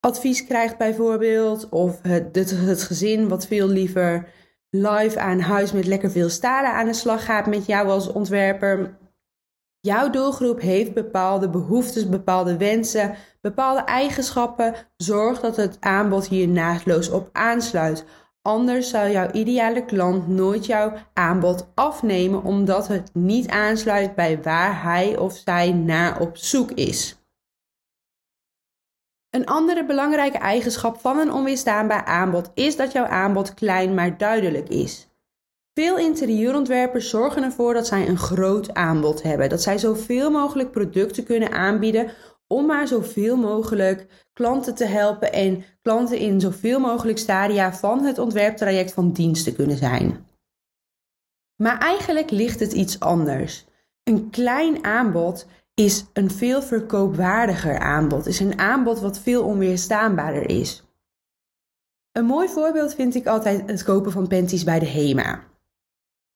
advies 0.00 0.46
krijgt 0.46 0.78
bijvoorbeeld, 0.78 1.68
of 1.68 2.02
het, 2.02 2.36
het, 2.36 2.50
het 2.50 2.82
gezin 2.82 3.28
wat 3.28 3.46
veel 3.46 3.68
liever 3.68 4.28
live 4.70 5.18
aan 5.18 5.40
huis 5.40 5.72
met 5.72 5.86
lekker 5.86 6.10
veel 6.10 6.28
stalen 6.28 6.72
aan 6.72 6.86
de 6.86 6.92
slag 6.92 7.24
gaat 7.24 7.46
met 7.46 7.66
jou 7.66 7.88
als 7.88 8.12
ontwerper. 8.12 8.98
Jouw 9.80 10.10
doelgroep 10.10 10.60
heeft 10.60 10.94
bepaalde 10.94 11.48
behoeftes, 11.50 12.08
bepaalde 12.08 12.56
wensen, 12.56 13.14
bepaalde 13.40 13.80
eigenschappen. 13.80 14.74
Zorg 14.96 15.40
dat 15.40 15.56
het 15.56 15.76
aanbod 15.80 16.28
hier 16.28 16.48
naadloos 16.48 17.10
op 17.10 17.28
aansluit. 17.32 18.04
Anders 18.48 18.90
zal 18.90 19.08
jouw 19.08 19.30
ideale 19.30 19.84
klant 19.84 20.28
nooit 20.28 20.66
jouw 20.66 20.92
aanbod 21.12 21.66
afnemen 21.74 22.42
omdat 22.42 22.88
het 22.88 23.10
niet 23.14 23.48
aansluit 23.48 24.14
bij 24.14 24.42
waar 24.42 24.82
hij 24.82 25.16
of 25.18 25.36
zij 25.44 25.72
naar 25.72 26.20
op 26.20 26.36
zoek 26.36 26.70
is. 26.70 27.22
Een 29.30 29.46
andere 29.46 29.86
belangrijke 29.86 30.38
eigenschap 30.38 31.00
van 31.00 31.18
een 31.18 31.32
onweerstaanbaar 31.32 32.04
aanbod 32.04 32.50
is 32.54 32.76
dat 32.76 32.92
jouw 32.92 33.06
aanbod 33.06 33.54
klein 33.54 33.94
maar 33.94 34.18
duidelijk 34.18 34.68
is. 34.68 35.08
Veel 35.74 35.98
interieurontwerpers 35.98 37.10
zorgen 37.10 37.42
ervoor 37.42 37.74
dat 37.74 37.86
zij 37.86 38.08
een 38.08 38.18
groot 38.18 38.74
aanbod 38.74 39.22
hebben, 39.22 39.48
dat 39.48 39.62
zij 39.62 39.78
zoveel 39.78 40.30
mogelijk 40.30 40.70
producten 40.70 41.24
kunnen 41.24 41.52
aanbieden 41.52 42.10
om 42.48 42.66
maar 42.66 42.88
zoveel 42.88 43.36
mogelijk 43.36 44.28
klanten 44.32 44.74
te 44.74 44.84
helpen 44.84 45.32
en 45.32 45.64
klanten 45.82 46.18
in 46.18 46.40
zoveel 46.40 46.80
mogelijk 46.80 47.18
stadia 47.18 47.74
van 47.74 48.04
het 48.04 48.18
ontwerptraject 48.18 48.92
van 48.92 49.12
dienst 49.12 49.44
te 49.44 49.52
kunnen 49.52 49.76
zijn. 49.76 50.26
Maar 51.56 51.78
eigenlijk 51.78 52.30
ligt 52.30 52.60
het 52.60 52.72
iets 52.72 53.00
anders. 53.00 53.66
Een 54.02 54.30
klein 54.30 54.84
aanbod 54.84 55.46
is 55.74 56.04
een 56.12 56.30
veel 56.30 56.62
verkoopwaardiger 56.62 57.78
aanbod, 57.78 58.26
is 58.26 58.40
een 58.40 58.58
aanbod 58.58 59.00
wat 59.00 59.18
veel 59.18 59.44
onweerstaanbaarder 59.44 60.48
is. 60.48 60.82
Een 62.12 62.24
mooi 62.24 62.48
voorbeeld 62.48 62.94
vind 62.94 63.14
ik 63.14 63.26
altijd 63.26 63.70
het 63.70 63.82
kopen 63.82 64.12
van 64.12 64.28
panties 64.28 64.64
bij 64.64 64.78
de 64.78 64.86
HEMA. 64.86 65.47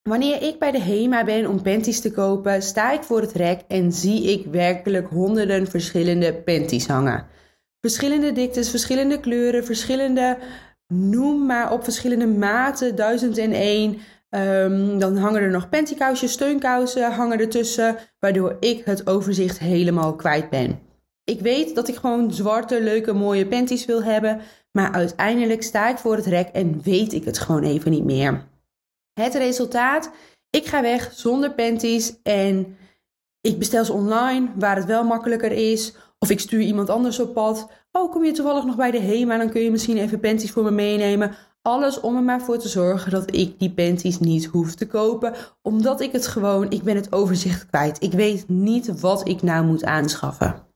Wanneer 0.03 0.43
ik 0.43 0.59
bij 0.59 0.71
de 0.71 0.81
HEMA 0.81 1.25
ben 1.25 1.47
om 1.47 1.63
panties 1.63 2.01
te 2.01 2.11
kopen, 2.11 2.63
sta 2.63 2.93
ik 2.93 3.03
voor 3.03 3.21
het 3.21 3.33
rek 3.33 3.61
en 3.69 3.93
zie 3.93 4.23
ik 4.23 4.47
werkelijk 4.47 5.09
honderden 5.09 5.67
verschillende 5.67 6.35
panties 6.35 6.87
hangen. 6.87 7.27
Verschillende 7.81 8.33
diktes, 8.33 8.71
verschillende 8.71 9.21
kleuren, 9.21 9.65
verschillende, 9.65 10.39
noem 10.87 11.47
maar 11.47 11.73
op, 11.73 11.85
verschillende 11.85 12.27
maten, 12.27 12.97
duizend 12.97 13.39
en 13.39 13.53
één. 13.53 13.99
Ehm, 14.31 14.99
dan 14.99 15.17
hangen 15.17 15.43
er 15.43 15.51
nog 15.51 15.69
pantykousjes, 15.69 16.33
steunkousen 16.33 17.13
hangen 17.13 17.39
ertussen, 17.39 17.97
waardoor 18.19 18.57
ik 18.61 18.85
het 18.85 19.07
overzicht 19.07 19.59
helemaal 19.59 20.17
kwijt 20.17 20.51
ben. 20.51 20.79
Ik 21.25 21.41
weet 21.41 21.75
dat 21.75 21.89
ik 21.89 21.95
gewoon 21.95 22.33
zwarte, 22.33 22.83
leuke, 22.83 23.13
mooie 23.13 23.47
panties 23.47 23.85
wil 23.85 24.03
hebben, 24.03 24.41
maar 24.73 24.93
uiteindelijk 24.93 25.63
sta 25.63 25.89
ik 25.89 25.99
voor 25.99 26.17
het 26.17 26.27
rek 26.27 26.49
en 26.49 26.81
weet 26.83 27.13
ik 27.13 27.25
het 27.25 27.39
gewoon 27.39 27.63
even 27.63 27.91
niet 27.91 28.05
meer. 28.05 28.51
Het 29.21 29.35
resultaat, 29.35 30.11
ik 30.51 30.67
ga 30.67 30.83
weg 30.83 31.13
zonder 31.13 31.55
panties 31.55 32.23
en 32.23 32.77
ik 33.41 33.59
bestel 33.59 33.85
ze 33.85 33.93
online 33.93 34.51
waar 34.55 34.77
het 34.77 34.85
wel 34.85 35.05
makkelijker 35.05 35.53
is. 35.53 35.95
Of 36.19 36.31
ik 36.31 36.41
stuur 36.41 36.61
iemand 36.61 36.91
anders 36.91 37.21
op 37.21 37.35
pad. 37.35 37.71
Oh, 37.93 38.13
kom 38.13 38.25
je 38.25 38.33
toevallig 38.33 38.65
nog 38.65 38.77
bij 38.77 38.91
de 38.91 39.01
HEMA, 39.01 39.37
dan 39.37 39.51
kun 39.51 39.63
je 39.63 39.71
misschien 39.71 39.97
even 39.97 40.21
panties 40.21 40.51
voor 40.51 40.63
me 40.63 40.71
meenemen. 40.71 41.35
Alles 41.63 42.01
om 42.01 42.17
er 42.17 42.23
maar 42.23 42.41
voor 42.41 42.59
te 42.59 42.69
zorgen 42.69 43.11
dat 43.11 43.35
ik 43.35 43.59
die 43.59 43.73
panties 43.73 44.19
niet 44.19 44.45
hoef 44.45 44.75
te 44.75 44.87
kopen. 44.87 45.35
Omdat 45.63 46.01
ik 46.01 46.13
het 46.13 46.27
gewoon, 46.27 46.71
ik 46.71 46.83
ben 46.83 46.97
het 46.97 47.13
overzicht 47.13 47.67
kwijt. 47.67 48.03
Ik 48.03 48.13
weet 48.13 48.49
niet 48.49 49.01
wat 49.01 49.29
ik 49.29 49.43
nou 49.43 49.65
moet 49.65 49.85
aanschaffen. 49.85 50.67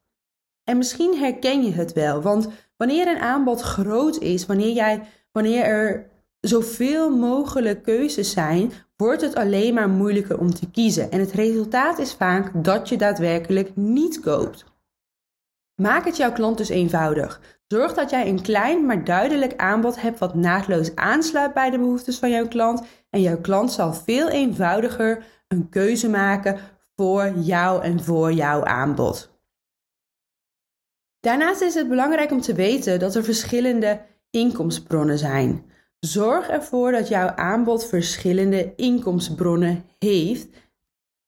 En 0.64 0.76
misschien 0.76 1.18
herken 1.18 1.64
je 1.64 1.72
het 1.72 1.92
wel, 1.92 2.22
want 2.22 2.48
wanneer 2.76 3.08
een 3.08 3.20
aanbod 3.20 3.60
groot 3.60 4.18
is, 4.18 4.46
wanneer, 4.46 4.72
jij, 4.72 5.02
wanneer 5.32 5.64
er 5.64 6.10
zoveel 6.48 7.10
mogelijk 7.10 7.82
keuzes 7.82 8.30
zijn, 8.30 8.72
wordt 8.96 9.20
het 9.20 9.34
alleen 9.34 9.74
maar 9.74 9.88
moeilijker 9.88 10.38
om 10.38 10.54
te 10.54 10.70
kiezen. 10.70 11.10
En 11.10 11.20
het 11.20 11.32
resultaat 11.32 11.98
is 11.98 12.12
vaak 12.12 12.64
dat 12.64 12.88
je 12.88 12.96
daadwerkelijk 12.96 13.76
niet 13.76 14.20
koopt. 14.20 14.64
Maak 15.82 16.04
het 16.04 16.16
jouw 16.16 16.32
klant 16.32 16.58
dus 16.58 16.68
eenvoudig. 16.68 17.40
Zorg 17.66 17.94
dat 17.94 18.10
jij 18.10 18.28
een 18.28 18.42
klein 18.42 18.86
maar 18.86 19.04
duidelijk 19.04 19.56
aanbod 19.56 20.00
hebt 20.00 20.18
wat 20.18 20.34
naadloos 20.34 20.94
aansluit 20.94 21.54
bij 21.54 21.70
de 21.70 21.78
behoeftes 21.78 22.18
van 22.18 22.30
jouw 22.30 22.48
klant. 22.48 22.82
En 23.10 23.20
jouw 23.20 23.40
klant 23.40 23.72
zal 23.72 23.92
veel 23.92 24.28
eenvoudiger 24.28 25.24
een 25.48 25.68
keuze 25.68 26.08
maken 26.08 26.58
voor 26.96 27.32
jou 27.38 27.82
en 27.82 28.04
voor 28.04 28.32
jouw 28.32 28.64
aanbod. 28.64 29.34
Daarnaast 31.20 31.60
is 31.60 31.74
het 31.74 31.88
belangrijk 31.88 32.30
om 32.30 32.40
te 32.40 32.54
weten 32.54 32.98
dat 32.98 33.14
er 33.14 33.24
verschillende 33.24 34.00
inkomstenbronnen 34.30 35.18
zijn. 35.18 35.70
Zorg 36.06 36.48
ervoor 36.48 36.92
dat 36.92 37.08
jouw 37.08 37.28
aanbod 37.28 37.86
verschillende 37.86 38.72
inkomstenbronnen 38.76 39.84
heeft 39.98 40.48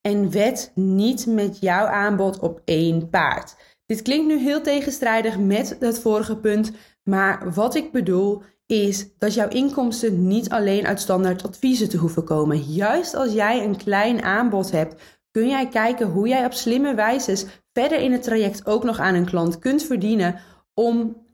en 0.00 0.30
wet 0.30 0.72
niet 0.74 1.26
met 1.26 1.60
jouw 1.60 1.86
aanbod 1.86 2.38
op 2.38 2.60
één 2.64 3.08
paard. 3.08 3.56
Dit 3.86 4.02
klinkt 4.02 4.26
nu 4.26 4.38
heel 4.38 4.60
tegenstrijdig 4.60 5.38
met 5.38 5.76
het 5.80 5.98
vorige 5.98 6.36
punt, 6.36 6.72
maar 7.02 7.52
wat 7.52 7.74
ik 7.74 7.92
bedoel 7.92 8.42
is 8.66 9.08
dat 9.18 9.34
jouw 9.34 9.48
inkomsten 9.48 10.26
niet 10.26 10.48
alleen 10.48 10.86
uit 10.86 11.00
standaard 11.00 11.46
adviezen 11.46 11.88
te 11.88 11.96
hoeven 11.96 12.24
komen. 12.24 12.62
Juist 12.62 13.14
als 13.14 13.32
jij 13.32 13.64
een 13.64 13.76
klein 13.76 14.22
aanbod 14.22 14.70
hebt, 14.70 15.02
kun 15.30 15.48
jij 15.48 15.68
kijken 15.68 16.06
hoe 16.06 16.28
jij 16.28 16.44
op 16.44 16.52
slimme 16.52 16.94
wijze 16.94 17.46
verder 17.72 18.00
in 18.00 18.12
het 18.12 18.22
traject 18.22 18.66
ook 18.66 18.84
nog 18.84 18.98
aan 18.98 19.14
een 19.14 19.24
klant 19.24 19.58
kunt 19.58 19.82
verdienen 19.82 20.40
om 20.74 21.26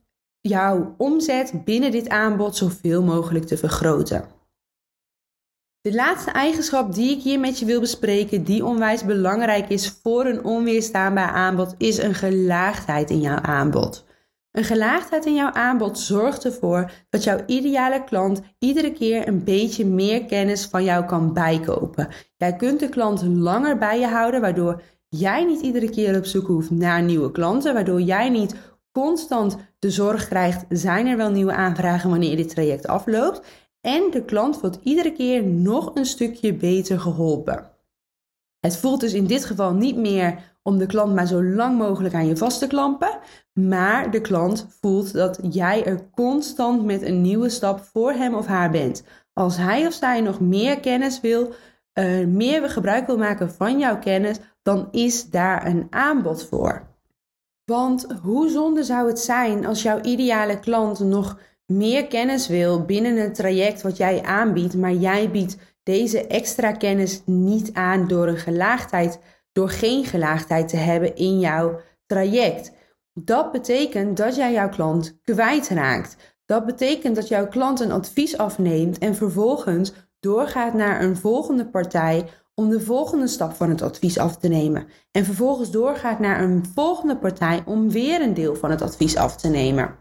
jouw 0.48 0.94
omzet 0.98 1.64
binnen 1.64 1.90
dit 1.90 2.08
aanbod 2.08 2.56
zoveel 2.56 3.02
mogelijk 3.02 3.44
te 3.46 3.56
vergroten. 3.56 4.24
De 5.80 5.94
laatste 5.94 6.30
eigenschap 6.30 6.94
die 6.94 7.16
ik 7.16 7.22
hier 7.22 7.40
met 7.40 7.58
je 7.58 7.64
wil 7.66 7.80
bespreken, 7.80 8.44
die 8.44 8.64
onwijs 8.64 9.04
belangrijk 9.04 9.68
is 9.68 9.98
voor 10.02 10.26
een 10.26 10.44
onweerstaanbaar 10.44 11.28
aanbod, 11.28 11.74
is 11.78 11.98
een 11.98 12.14
gelaagdheid 12.14 13.10
in 13.10 13.20
jouw 13.20 13.38
aanbod. 13.40 14.04
Een 14.50 14.64
gelaagdheid 14.64 15.26
in 15.26 15.34
jouw 15.34 15.50
aanbod 15.52 15.98
zorgt 15.98 16.44
ervoor 16.44 16.90
dat 17.10 17.24
jouw 17.24 17.38
ideale 17.46 18.04
klant 18.04 18.40
iedere 18.58 18.92
keer 18.92 19.28
een 19.28 19.44
beetje 19.44 19.86
meer 19.86 20.24
kennis 20.24 20.64
van 20.64 20.84
jou 20.84 21.04
kan 21.04 21.32
bijkopen. 21.32 22.08
Jij 22.36 22.56
kunt 22.56 22.80
de 22.80 22.88
klant 22.88 23.22
langer 23.22 23.78
bij 23.78 24.00
je 24.00 24.06
houden, 24.06 24.40
waardoor 24.40 24.82
jij 25.08 25.44
niet 25.44 25.60
iedere 25.60 25.90
keer 25.90 26.16
op 26.16 26.24
zoek 26.24 26.46
hoeft 26.46 26.70
naar 26.70 27.02
nieuwe 27.02 27.30
klanten, 27.30 27.74
waardoor 27.74 28.00
jij 28.00 28.28
niet 28.28 28.54
constant 28.94 29.56
de 29.78 29.90
zorg 29.90 30.28
krijgt: 30.28 30.64
zijn 30.68 31.06
er 31.06 31.16
wel 31.16 31.30
nieuwe 31.30 31.54
aanvragen 31.54 32.10
wanneer 32.10 32.36
dit 32.36 32.48
traject 32.48 32.86
afloopt? 32.86 33.46
En 33.80 34.10
de 34.10 34.24
klant 34.24 34.60
wordt 34.60 34.78
iedere 34.82 35.12
keer 35.12 35.44
nog 35.44 35.90
een 35.94 36.06
stukje 36.06 36.54
beter 36.54 37.00
geholpen. 37.00 37.70
Het 38.60 38.76
voelt 38.76 39.00
dus 39.00 39.12
in 39.12 39.26
dit 39.26 39.44
geval 39.44 39.72
niet 39.72 39.96
meer 39.96 40.56
om 40.62 40.78
de 40.78 40.86
klant 40.86 41.14
maar 41.14 41.26
zo 41.26 41.44
lang 41.44 41.78
mogelijk 41.78 42.14
aan 42.14 42.26
je 42.26 42.36
vast 42.36 42.58
te 42.58 42.66
klampen, 42.66 43.18
maar 43.52 44.10
de 44.10 44.20
klant 44.20 44.66
voelt 44.80 45.12
dat 45.12 45.38
jij 45.50 45.84
er 45.84 46.10
constant 46.10 46.84
met 46.84 47.02
een 47.02 47.20
nieuwe 47.20 47.48
stap 47.48 47.80
voor 47.92 48.12
hem 48.12 48.34
of 48.34 48.46
haar 48.46 48.70
bent. 48.70 49.04
Als 49.32 49.56
hij 49.56 49.86
of 49.86 49.92
zij 49.92 50.20
nog 50.20 50.40
meer 50.40 50.80
kennis 50.80 51.20
wil, 51.20 51.52
uh, 51.94 52.26
meer 52.26 52.70
gebruik 52.70 53.06
wil 53.06 53.18
maken 53.18 53.50
van 53.50 53.78
jouw 53.78 53.98
kennis, 53.98 54.38
dan 54.62 54.88
is 54.90 55.30
daar 55.30 55.66
een 55.66 55.86
aanbod 55.90 56.44
voor. 56.44 56.93
Want 57.64 58.06
hoe 58.22 58.48
zonde 58.48 58.82
zou 58.82 59.08
het 59.08 59.18
zijn 59.18 59.66
als 59.66 59.82
jouw 59.82 60.00
ideale 60.00 60.60
klant 60.60 60.98
nog 60.98 61.38
meer 61.66 62.06
kennis 62.06 62.48
wil 62.48 62.84
binnen 62.84 63.16
het 63.16 63.34
traject 63.34 63.82
wat 63.82 63.96
jij 63.96 64.22
aanbiedt, 64.22 64.74
maar 64.74 64.92
jij 64.92 65.30
biedt 65.30 65.56
deze 65.82 66.26
extra 66.26 66.72
kennis 66.72 67.22
niet 67.24 67.72
aan 67.72 68.08
door 68.08 68.28
een 68.28 68.36
gelaagdheid, 68.36 69.18
door 69.52 69.68
geen 69.68 70.04
gelaagdheid 70.04 70.68
te 70.68 70.76
hebben 70.76 71.16
in 71.16 71.38
jouw 71.38 71.80
traject. 72.06 72.72
Dat 73.12 73.52
betekent 73.52 74.16
dat 74.16 74.36
jij 74.36 74.52
jouw 74.52 74.68
klant 74.68 75.18
kwijtraakt. 75.22 76.16
Dat 76.44 76.66
betekent 76.66 77.14
dat 77.16 77.28
jouw 77.28 77.48
klant 77.48 77.80
een 77.80 77.92
advies 77.92 78.38
afneemt 78.38 78.98
en 78.98 79.14
vervolgens 79.14 79.92
doorgaat 80.20 80.74
naar 80.74 81.02
een 81.02 81.16
volgende 81.16 81.66
partij 81.66 82.28
om 82.54 82.70
de 82.70 82.80
volgende 82.80 83.26
stap 83.26 83.52
van 83.52 83.68
het 83.68 83.82
advies 83.82 84.18
af 84.18 84.36
te 84.36 84.48
nemen. 84.48 84.86
En 85.10 85.24
vervolgens 85.24 85.70
doorgaat 85.70 86.18
naar 86.18 86.42
een 86.42 86.64
volgende 86.74 87.16
partij 87.16 87.62
om 87.66 87.90
weer 87.90 88.20
een 88.20 88.34
deel 88.34 88.56
van 88.56 88.70
het 88.70 88.82
advies 88.82 89.16
af 89.16 89.36
te 89.36 89.48
nemen. 89.48 89.96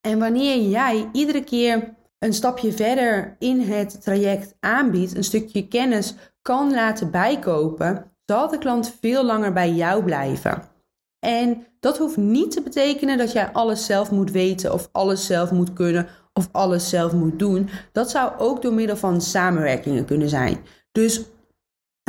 En 0.00 0.18
wanneer 0.18 0.68
jij 0.68 1.08
iedere 1.12 1.44
keer 1.44 1.94
een 2.18 2.32
stapje 2.32 2.72
verder 2.72 3.36
in 3.38 3.60
het 3.60 4.02
traject 4.02 4.56
aanbiedt, 4.60 5.16
een 5.16 5.24
stukje 5.24 5.68
kennis 5.68 6.14
kan 6.42 6.72
laten 6.72 7.10
bijkopen, 7.10 8.12
zal 8.24 8.48
de 8.48 8.58
klant 8.58 8.94
veel 9.00 9.24
langer 9.24 9.52
bij 9.52 9.72
jou 9.72 10.04
blijven. 10.04 10.62
En 11.18 11.66
dat 11.80 11.98
hoeft 11.98 12.16
niet 12.16 12.50
te 12.50 12.62
betekenen 12.62 13.18
dat 13.18 13.32
jij 13.32 13.52
alles 13.52 13.86
zelf 13.86 14.10
moet 14.10 14.30
weten 14.30 14.72
of 14.72 14.88
alles 14.92 15.26
zelf 15.26 15.50
moet 15.50 15.72
kunnen 15.72 16.08
of 16.32 16.48
alles 16.52 16.88
zelf 16.88 17.12
moet 17.12 17.38
doen. 17.38 17.68
Dat 17.92 18.10
zou 18.10 18.32
ook 18.38 18.62
door 18.62 18.72
middel 18.72 18.96
van 18.96 19.20
samenwerkingen 19.20 20.04
kunnen 20.04 20.28
zijn. 20.28 20.58
Dus 20.92 21.22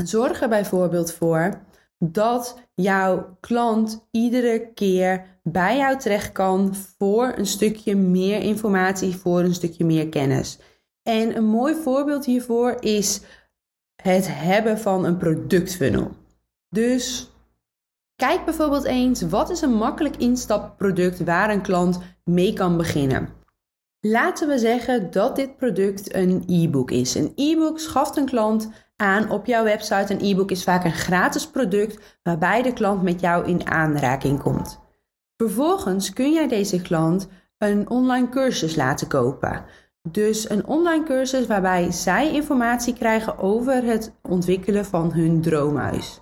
zorg 0.09 0.41
er 0.41 0.49
bijvoorbeeld 0.49 1.13
voor 1.13 1.61
dat 1.99 2.59
jouw 2.73 3.37
klant 3.39 4.07
iedere 4.11 4.71
keer 4.73 5.39
bij 5.43 5.77
jou 5.77 5.97
terecht 5.97 6.31
kan 6.31 6.75
voor 6.97 7.33
een 7.35 7.45
stukje 7.45 7.95
meer 7.95 8.39
informatie, 8.39 9.15
voor 9.15 9.39
een 9.39 9.53
stukje 9.53 9.85
meer 9.85 10.09
kennis. 10.09 10.59
En 11.03 11.35
een 11.35 11.45
mooi 11.45 11.75
voorbeeld 11.75 12.25
hiervoor 12.25 12.77
is 12.79 13.21
het 14.01 14.27
hebben 14.29 14.79
van 14.79 15.05
een 15.05 15.17
productfunnel. 15.17 16.11
Dus 16.69 17.31
kijk 18.15 18.45
bijvoorbeeld 18.45 18.83
eens 18.83 19.21
wat 19.21 19.49
is 19.49 19.61
een 19.61 19.73
makkelijk 19.73 20.17
instapproduct 20.17 21.23
waar 21.23 21.49
een 21.49 21.61
klant 21.61 21.99
mee 22.23 22.53
kan 22.53 22.77
beginnen. 22.77 23.29
Laten 23.99 24.47
we 24.47 24.59
zeggen 24.59 25.11
dat 25.11 25.35
dit 25.35 25.57
product 25.57 26.15
een 26.15 26.43
e-book 26.47 26.91
is. 26.91 27.15
Een 27.15 27.31
e-book 27.35 27.79
schaft 27.79 28.17
een 28.17 28.25
klant 28.25 28.69
aan 29.01 29.29
op 29.29 29.45
jouw 29.45 29.63
website. 29.63 30.13
Een 30.13 30.25
e-book 30.25 30.51
is 30.51 30.63
vaak 30.63 30.83
een 30.83 30.91
gratis 30.91 31.47
product 31.47 32.19
waarbij 32.23 32.61
de 32.61 32.73
klant 32.73 33.01
met 33.01 33.19
jou 33.19 33.45
in 33.47 33.67
aanraking 33.67 34.41
komt. 34.41 34.79
Vervolgens 35.37 36.13
kun 36.13 36.33
jij 36.33 36.47
deze 36.47 36.81
klant 36.81 37.27
een 37.57 37.89
online 37.89 38.29
cursus 38.29 38.75
laten 38.75 39.07
kopen. 39.07 39.63
Dus 40.09 40.49
een 40.49 40.65
online 40.65 41.05
cursus 41.05 41.47
waarbij 41.47 41.91
zij 41.91 42.33
informatie 42.33 42.93
krijgen 42.93 43.37
over 43.37 43.83
het 43.83 44.13
ontwikkelen 44.21 44.85
van 44.85 45.13
hun 45.13 45.41
droomhuis. 45.41 46.21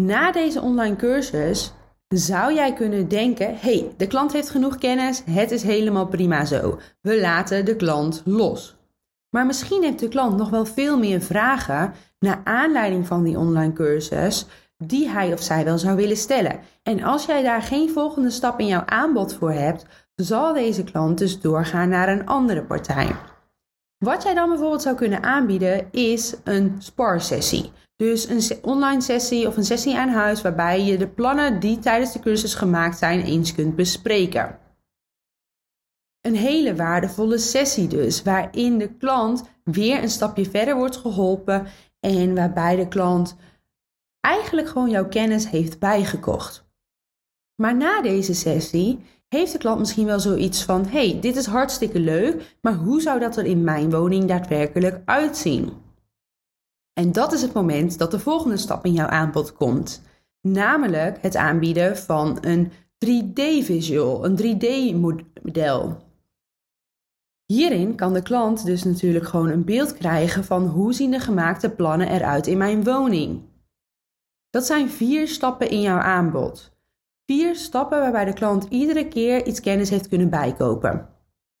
Na 0.00 0.32
deze 0.32 0.60
online 0.60 0.96
cursus 0.96 1.72
zou 2.08 2.54
jij 2.54 2.72
kunnen 2.72 3.08
denken: 3.08 3.56
hey, 3.56 3.92
de 3.96 4.06
klant 4.06 4.32
heeft 4.32 4.50
genoeg 4.50 4.78
kennis, 4.78 5.22
het 5.30 5.50
is 5.50 5.62
helemaal 5.62 6.06
prima 6.06 6.44
zo. 6.44 6.78
We 7.00 7.20
laten 7.20 7.64
de 7.64 7.76
klant 7.76 8.22
los. 8.24 8.79
Maar 9.30 9.46
misschien 9.46 9.82
heeft 9.82 9.98
de 9.98 10.08
klant 10.08 10.36
nog 10.36 10.50
wel 10.50 10.66
veel 10.66 10.98
meer 10.98 11.20
vragen 11.20 11.92
naar 12.18 12.40
aanleiding 12.44 13.06
van 13.06 13.22
die 13.22 13.38
online 13.38 13.72
cursus 13.72 14.46
die 14.76 15.08
hij 15.08 15.32
of 15.32 15.42
zij 15.42 15.64
wel 15.64 15.78
zou 15.78 15.96
willen 15.96 16.16
stellen. 16.16 16.60
En 16.82 17.02
als 17.02 17.26
jij 17.26 17.42
daar 17.42 17.62
geen 17.62 17.90
volgende 17.90 18.30
stap 18.30 18.60
in 18.60 18.66
jouw 18.66 18.82
aanbod 18.86 19.34
voor 19.34 19.52
hebt, 19.52 19.86
zal 20.14 20.52
deze 20.52 20.84
klant 20.84 21.18
dus 21.18 21.40
doorgaan 21.40 21.88
naar 21.88 22.08
een 22.08 22.26
andere 22.26 22.62
partij. 22.62 23.16
Wat 24.04 24.22
jij 24.22 24.34
dan 24.34 24.48
bijvoorbeeld 24.48 24.82
zou 24.82 24.96
kunnen 24.96 25.22
aanbieden 25.22 25.88
is 25.90 26.34
een 26.44 26.74
sparsessie. 26.78 27.72
Dus 27.96 28.28
een 28.28 28.58
online 28.62 29.00
sessie 29.00 29.46
of 29.46 29.56
een 29.56 29.64
sessie 29.64 29.96
aan 29.96 30.08
huis 30.08 30.42
waarbij 30.42 30.84
je 30.84 30.98
de 30.98 31.08
plannen 31.08 31.60
die 31.60 31.78
tijdens 31.78 32.12
de 32.12 32.20
cursus 32.20 32.54
gemaakt 32.54 32.98
zijn 32.98 33.24
eens 33.24 33.54
kunt 33.54 33.76
bespreken. 33.76 34.58
Een 36.20 36.36
hele 36.36 36.76
waardevolle 36.76 37.38
sessie 37.38 37.88
dus, 37.88 38.22
waarin 38.22 38.78
de 38.78 38.94
klant 38.94 39.44
weer 39.64 40.02
een 40.02 40.10
stapje 40.10 40.50
verder 40.50 40.76
wordt 40.76 40.96
geholpen 40.96 41.66
en 42.00 42.34
waarbij 42.34 42.76
de 42.76 42.88
klant 42.88 43.36
eigenlijk 44.20 44.68
gewoon 44.68 44.90
jouw 44.90 45.08
kennis 45.08 45.50
heeft 45.50 45.78
bijgekocht. 45.78 46.68
Maar 47.62 47.76
na 47.76 48.02
deze 48.02 48.34
sessie 48.34 48.98
heeft 49.28 49.52
de 49.52 49.58
klant 49.58 49.78
misschien 49.78 50.06
wel 50.06 50.20
zoiets 50.20 50.64
van: 50.64 50.86
hey, 50.86 51.20
dit 51.20 51.36
is 51.36 51.46
hartstikke 51.46 52.00
leuk, 52.00 52.56
maar 52.60 52.74
hoe 52.74 53.00
zou 53.00 53.20
dat 53.20 53.36
er 53.36 53.44
in 53.44 53.64
mijn 53.64 53.90
woning 53.90 54.24
daadwerkelijk 54.24 55.02
uitzien? 55.04 55.72
En 56.92 57.12
dat 57.12 57.32
is 57.32 57.42
het 57.42 57.52
moment 57.52 57.98
dat 57.98 58.10
de 58.10 58.18
volgende 58.18 58.56
stap 58.56 58.84
in 58.84 58.92
jouw 58.92 59.06
aanbod 59.06 59.52
komt, 59.52 60.02
namelijk 60.40 61.22
het 61.22 61.36
aanbieden 61.36 61.96
van 61.96 62.38
een 62.40 62.72
3D-visual, 63.06 64.24
een 64.24 64.36
3D-model. 64.36 66.08
Hierin 67.50 67.94
kan 67.94 68.12
de 68.12 68.22
klant 68.22 68.64
dus 68.64 68.84
natuurlijk 68.84 69.26
gewoon 69.26 69.48
een 69.48 69.64
beeld 69.64 69.94
krijgen 69.94 70.44
van 70.44 70.66
hoe 70.66 70.92
zien 70.92 71.10
de 71.10 71.20
gemaakte 71.20 71.70
plannen 71.70 72.08
eruit 72.08 72.46
in 72.46 72.58
mijn 72.58 72.84
woning. 72.84 73.42
Dat 74.50 74.66
zijn 74.66 74.90
vier 74.90 75.28
stappen 75.28 75.70
in 75.70 75.80
jouw 75.80 75.98
aanbod. 75.98 76.72
Vier 77.26 77.56
stappen 77.56 78.00
waarbij 78.00 78.24
de 78.24 78.32
klant 78.32 78.66
iedere 78.68 79.08
keer 79.08 79.46
iets 79.46 79.60
kennis 79.60 79.90
heeft 79.90 80.08
kunnen 80.08 80.30
bijkopen. 80.30 81.08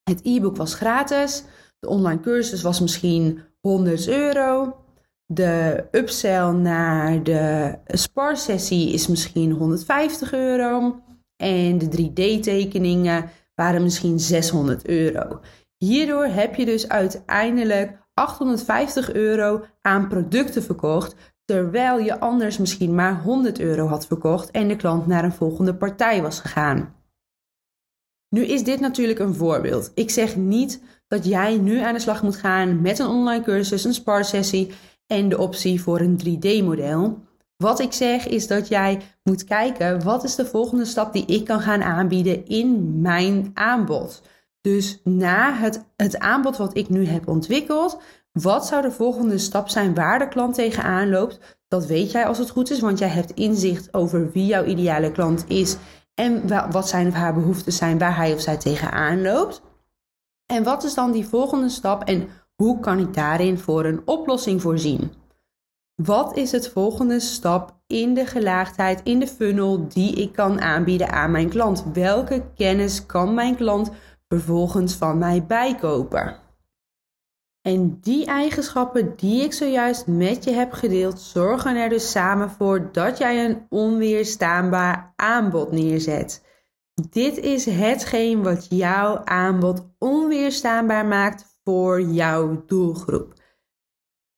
Het 0.02 0.20
e-book 0.22 0.56
was 0.56 0.74
gratis, 0.74 1.44
de 1.78 1.88
online 1.88 2.20
cursus 2.20 2.62
was 2.62 2.80
misschien 2.80 3.40
100 3.60 4.08
euro, 4.08 4.76
de 5.26 5.84
upsell 5.90 6.50
naar 6.50 7.22
de 7.22 7.74
sparsessie 7.86 8.92
is 8.92 9.06
misschien 9.06 9.50
150 9.50 10.32
euro 10.32 11.00
en 11.36 11.78
de 11.78 11.86
3D-tekeningen 11.86 13.30
waren 13.54 13.82
misschien 13.82 14.20
600 14.20 14.86
euro. 14.86 15.40
Hierdoor 15.84 16.24
heb 16.24 16.54
je 16.54 16.64
dus 16.64 16.88
uiteindelijk 16.88 17.98
850 18.14 19.12
euro 19.12 19.64
aan 19.80 20.08
producten 20.08 20.62
verkocht, 20.62 21.14
terwijl 21.44 21.98
je 21.98 22.20
anders 22.20 22.58
misschien 22.58 22.94
maar 22.94 23.22
100 23.22 23.60
euro 23.60 23.86
had 23.86 24.06
verkocht 24.06 24.50
en 24.50 24.68
de 24.68 24.76
klant 24.76 25.06
naar 25.06 25.24
een 25.24 25.32
volgende 25.32 25.74
partij 25.74 26.22
was 26.22 26.40
gegaan. 26.40 26.94
Nu 28.28 28.44
is 28.44 28.64
dit 28.64 28.80
natuurlijk 28.80 29.18
een 29.18 29.34
voorbeeld. 29.34 29.92
Ik 29.94 30.10
zeg 30.10 30.36
niet 30.36 30.82
dat 31.08 31.24
jij 31.24 31.56
nu 31.56 31.78
aan 31.78 31.94
de 31.94 32.00
slag 32.00 32.22
moet 32.22 32.36
gaan 32.36 32.80
met 32.80 32.98
een 32.98 33.06
online 33.06 33.44
cursus, 33.44 33.84
een 33.84 33.94
sparsessie 33.94 34.72
en 35.06 35.28
de 35.28 35.38
optie 35.38 35.82
voor 35.82 36.00
een 36.00 36.20
3D-model. 36.24 37.18
Wat 37.56 37.80
ik 37.80 37.92
zeg 37.92 38.26
is 38.26 38.46
dat 38.46 38.68
jij 38.68 39.00
moet 39.22 39.44
kijken 39.44 40.04
wat 40.04 40.24
is 40.24 40.34
de 40.34 40.46
volgende 40.46 40.84
stap 40.84 41.12
die 41.12 41.26
ik 41.26 41.44
kan 41.44 41.60
gaan 41.60 41.82
aanbieden 41.82 42.46
in 42.46 43.00
mijn 43.00 43.50
aanbod. 43.54 44.22
Dus 44.60 45.00
na 45.04 45.54
het, 45.54 45.84
het 45.96 46.18
aanbod 46.18 46.56
wat 46.56 46.76
ik 46.76 46.88
nu 46.88 47.06
heb 47.06 47.28
ontwikkeld, 47.28 48.00
wat 48.32 48.66
zou 48.66 48.82
de 48.82 48.90
volgende 48.90 49.38
stap 49.38 49.68
zijn 49.68 49.94
waar 49.94 50.18
de 50.18 50.28
klant 50.28 50.54
tegenaan 50.54 51.10
loopt? 51.10 51.58
Dat 51.68 51.86
weet 51.86 52.10
jij 52.10 52.26
als 52.26 52.38
het 52.38 52.50
goed 52.50 52.70
is, 52.70 52.80
want 52.80 52.98
jij 52.98 53.08
hebt 53.08 53.34
inzicht 53.34 53.94
over 53.94 54.32
wie 54.32 54.46
jouw 54.46 54.64
ideale 54.64 55.12
klant 55.12 55.44
is 55.48 55.76
en 56.14 56.48
wat 56.70 56.88
zijn 56.88 57.06
of 57.06 57.14
haar 57.14 57.34
behoeften 57.34 57.72
zijn 57.72 57.98
waar 57.98 58.16
hij 58.16 58.32
of 58.32 58.40
zij 58.40 58.56
tegenaan 58.56 59.22
loopt. 59.22 59.62
En 60.46 60.62
wat 60.62 60.84
is 60.84 60.94
dan 60.94 61.12
die 61.12 61.26
volgende 61.26 61.68
stap 61.68 62.04
en 62.04 62.28
hoe 62.54 62.80
kan 62.80 62.98
ik 62.98 63.14
daarin 63.14 63.58
voor 63.58 63.84
een 63.84 64.02
oplossing 64.04 64.62
voorzien? 64.62 65.12
Wat 66.02 66.36
is 66.36 66.52
het 66.52 66.68
volgende 66.68 67.20
stap 67.20 67.80
in 67.86 68.14
de 68.14 68.26
gelaagdheid, 68.26 69.00
in 69.04 69.18
de 69.18 69.26
funnel 69.26 69.88
die 69.88 70.14
ik 70.14 70.32
kan 70.32 70.60
aanbieden 70.60 71.10
aan 71.10 71.30
mijn 71.30 71.48
klant? 71.48 71.84
Welke 71.92 72.42
kennis 72.54 73.06
kan 73.06 73.34
mijn 73.34 73.56
klant 73.56 73.90
vervolgens 74.34 74.94
van 74.94 75.18
mij 75.18 75.46
bijkopen. 75.46 76.36
En 77.60 78.00
die 78.00 78.26
eigenschappen 78.26 79.16
die 79.16 79.42
ik 79.42 79.52
zojuist 79.52 80.06
met 80.06 80.44
je 80.44 80.50
heb 80.50 80.72
gedeeld, 80.72 81.20
zorgen 81.20 81.76
er 81.76 81.88
dus 81.88 82.10
samen 82.10 82.50
voor 82.50 82.92
dat 82.92 83.18
jij 83.18 83.44
een 83.44 83.66
onweerstaanbaar 83.68 85.12
aanbod 85.16 85.70
neerzet. 85.72 86.44
Dit 87.10 87.36
is 87.38 87.64
hetgeen 87.64 88.42
wat 88.42 88.66
jouw 88.68 89.24
aanbod 89.24 89.88
onweerstaanbaar 89.98 91.06
maakt 91.06 91.58
voor 91.64 92.00
jouw 92.00 92.64
doelgroep. 92.66 93.34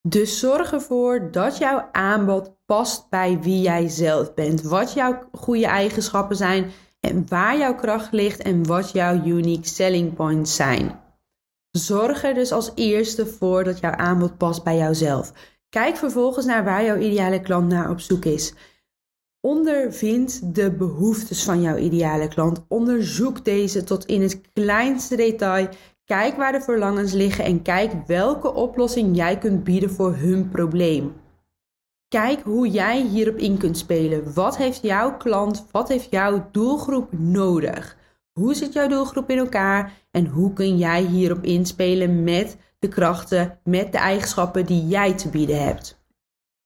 Dus 0.07 0.39
zorg 0.39 0.73
ervoor 0.73 1.31
dat 1.31 1.57
jouw 1.57 1.89
aanbod 1.91 2.55
past 2.65 3.09
bij 3.09 3.39
wie 3.39 3.61
jij 3.61 3.87
zelf 3.87 4.33
bent. 4.33 4.61
Wat 4.61 4.93
jouw 4.93 5.29
goede 5.31 5.65
eigenschappen 5.65 6.35
zijn 6.35 6.71
en 7.03 7.25
waar 7.27 7.57
jouw 7.57 7.75
kracht 7.75 8.11
ligt 8.11 8.41
en 8.41 8.65
wat 8.65 8.91
jouw 8.91 9.25
unique 9.25 9.67
selling 9.67 10.13
points 10.13 10.55
zijn. 10.55 10.99
Zorg 11.71 12.23
er 12.23 12.33
dus 12.33 12.51
als 12.51 12.71
eerste 12.75 13.25
voor 13.25 13.63
dat 13.63 13.79
jouw 13.79 13.91
aanbod 13.91 14.37
past 14.37 14.63
bij 14.63 14.77
jouzelf. 14.77 15.33
Kijk 15.69 15.97
vervolgens 15.97 16.45
naar 16.45 16.63
waar 16.63 16.85
jouw 16.85 16.97
ideale 16.97 17.41
klant 17.41 17.67
naar 17.69 17.89
op 17.89 17.99
zoek 17.99 18.25
is. 18.25 18.53
Ondervind 19.41 20.55
de 20.55 20.71
behoeftes 20.71 21.43
van 21.43 21.61
jouw 21.61 21.77
ideale 21.77 22.27
klant. 22.27 22.65
Onderzoek 22.67 23.45
deze 23.45 23.83
tot 23.83 24.05
in 24.05 24.21
het 24.21 24.41
kleinste 24.53 25.15
detail. 25.15 25.67
Kijk 26.05 26.35
waar 26.35 26.51
de 26.51 26.61
verlangens 26.61 27.11
liggen 27.11 27.45
en 27.45 27.61
kijk 27.61 27.91
welke 28.07 28.53
oplossing 28.53 29.15
jij 29.15 29.37
kunt 29.37 29.63
bieden 29.63 29.91
voor 29.91 30.15
hun 30.15 30.49
probleem. 30.49 31.22
Kijk 32.13 32.41
hoe 32.43 32.69
jij 32.69 33.01
hierop 33.01 33.37
in 33.37 33.57
kunt 33.57 33.77
spelen. 33.77 34.33
Wat 34.33 34.57
heeft 34.57 34.81
jouw 34.81 35.17
klant, 35.17 35.65
wat 35.71 35.87
heeft 35.87 36.07
jouw 36.09 36.47
doelgroep 36.51 37.07
nodig? 37.11 37.97
Hoe 38.31 38.53
zit 38.53 38.73
jouw 38.73 38.87
doelgroep 38.87 39.29
in 39.29 39.37
elkaar 39.37 39.93
en 40.11 40.25
hoe 40.27 40.53
kun 40.53 40.77
jij 40.77 41.01
hierop 41.01 41.43
inspelen 41.43 42.23
met 42.23 42.57
de 42.79 42.87
krachten, 42.87 43.59
met 43.63 43.91
de 43.91 43.97
eigenschappen 43.97 44.65
die 44.65 44.87
jij 44.87 45.13
te 45.13 45.29
bieden 45.29 45.63
hebt? 45.63 46.01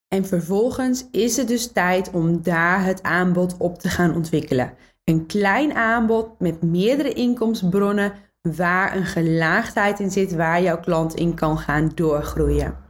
En 0.08 0.26
vervolgens 0.26 1.08
is 1.12 1.38
het 1.38 1.48
dus 1.48 1.72
tijd 1.72 2.12
om 2.12 2.42
daar 2.42 2.84
het 2.84 3.04
aanbod 3.04 3.58
op 3.58 3.80
te 3.80 3.90
gaan 3.90 4.16
ontwikkelen. 4.16 4.74
Een 5.04 5.26
klein 5.26 5.74
aanbod 5.74 6.40
met 6.40 6.62
meerdere 6.62 7.14
inkomstenbronnen 7.14 8.14
waar 8.42 8.96
een 8.96 9.06
gelaagdheid 9.06 10.00
in 10.00 10.12
zit 10.12 10.36
waar 10.36 10.62
jouw 10.62 10.80
klant 10.80 11.14
in 11.14 11.34
kan 11.34 11.58
gaan 11.58 11.92
doorgroeien. 11.96 12.87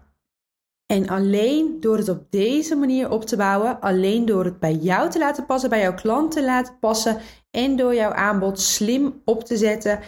En 0.87 1.07
alleen 1.07 1.77
door 1.79 1.97
het 1.97 2.09
op 2.09 2.31
deze 2.31 2.75
manier 2.75 3.09
op 3.11 3.25
te 3.25 3.37
bouwen, 3.37 3.79
alleen 3.79 4.25
door 4.25 4.45
het 4.45 4.59
bij 4.59 4.73
jou 4.73 5.09
te 5.09 5.19
laten 5.19 5.45
passen, 5.45 5.69
bij 5.69 5.81
jouw 5.81 5.93
klant 5.93 6.31
te 6.31 6.43
laten 6.43 6.79
passen 6.79 7.17
en 7.51 7.75
door 7.75 7.95
jouw 7.95 8.11
aanbod 8.11 8.59
slim 8.59 9.21
op 9.25 9.43
te 9.43 9.57
zetten, 9.57 9.99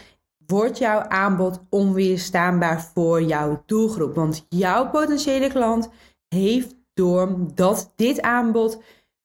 wordt 0.47 0.77
jouw 0.77 0.99
aanbod 0.99 1.59
onweerstaanbaar 1.69 2.81
voor 2.93 3.23
jouw 3.23 3.63
doelgroep. 3.65 4.15
Want 4.15 4.45
jouw 4.49 4.89
potentiële 4.89 5.47
klant 5.49 5.89
heeft 6.27 6.75
door 6.93 7.37
dat 7.55 7.93
dit 7.95 8.21
aanbod 8.21 8.81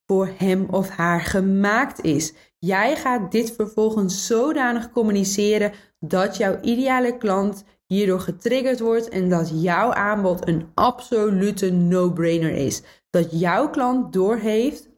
voor 0.07 0.31
hem 0.37 0.67
of 0.71 0.89
haar 0.89 1.21
gemaakt 1.21 2.01
is. 2.01 2.33
Jij 2.59 2.97
gaat 2.97 3.33
dit 3.33 3.55
vervolgens 3.57 4.27
zodanig 4.27 4.91
communiceren 4.91 5.73
dat 5.99 6.37
jouw 6.37 6.61
ideale 6.61 7.17
klant 7.17 7.65
hierdoor 7.87 8.21
getriggerd 8.21 8.81
wordt 8.81 9.09
en 9.09 9.29
dat 9.29 9.63
jouw 9.63 9.93
aanbod 9.93 10.49
een 10.49 10.71
absolute 10.75 11.71
no-brainer 11.71 12.53
is. 12.53 12.83
Dat 13.11 13.41
jouw 13.41 13.71
klant 13.71 14.13
doorheeft 14.13 14.89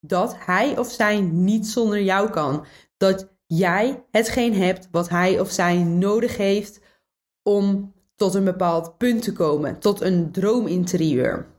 dat 0.00 0.36
hij 0.38 0.78
of 0.78 0.90
zij 0.90 1.20
niet 1.20 1.66
zonder 1.66 2.02
jou 2.02 2.30
kan. 2.30 2.64
Dat 2.96 3.28
jij 3.46 4.04
hetgeen 4.10 4.54
hebt 4.54 4.88
wat 4.90 5.08
hij 5.08 5.40
of 5.40 5.50
zij 5.50 5.82
nodig 5.82 6.36
heeft 6.36 6.80
om 7.42 7.92
tot 8.16 8.34
een 8.34 8.44
bepaald 8.44 8.96
punt 8.98 9.22
te 9.22 9.32
komen, 9.32 9.78
tot 9.78 10.00
een 10.00 10.32
droominterieur. 10.32 11.52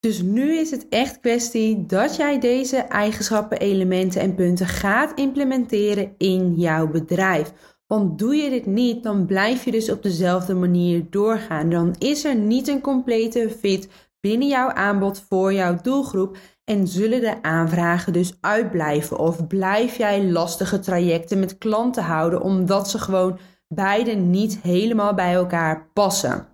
Dus 0.00 0.22
nu 0.22 0.56
is 0.56 0.70
het 0.70 0.88
echt 0.88 1.20
kwestie 1.20 1.86
dat 1.86 2.16
jij 2.16 2.40
deze 2.40 2.76
eigenschappen, 2.76 3.58
elementen 3.58 4.20
en 4.20 4.34
punten 4.34 4.66
gaat 4.66 5.18
implementeren 5.18 6.14
in 6.18 6.54
jouw 6.54 6.88
bedrijf. 6.88 7.52
Want 7.86 8.18
doe 8.18 8.34
je 8.34 8.50
dit 8.50 8.66
niet, 8.66 9.02
dan 9.02 9.26
blijf 9.26 9.64
je 9.64 9.70
dus 9.70 9.90
op 9.90 10.02
dezelfde 10.02 10.54
manier 10.54 11.06
doorgaan. 11.10 11.70
Dan 11.70 11.94
is 11.98 12.24
er 12.24 12.34
niet 12.34 12.68
een 12.68 12.80
complete 12.80 13.50
fit 13.58 13.88
binnen 14.20 14.48
jouw 14.48 14.70
aanbod 14.70 15.24
voor 15.28 15.52
jouw 15.52 15.76
doelgroep 15.82 16.36
en 16.64 16.88
zullen 16.88 17.20
de 17.20 17.42
aanvragen 17.42 18.12
dus 18.12 18.36
uitblijven. 18.40 19.18
Of 19.18 19.46
blijf 19.46 19.96
jij 19.96 20.24
lastige 20.24 20.78
trajecten 20.78 21.38
met 21.38 21.58
klanten 21.58 22.02
houden 22.02 22.40
omdat 22.40 22.90
ze 22.90 22.98
gewoon 22.98 23.38
beide 23.68 24.12
niet 24.12 24.58
helemaal 24.62 25.14
bij 25.14 25.34
elkaar 25.34 25.88
passen. 25.92 26.46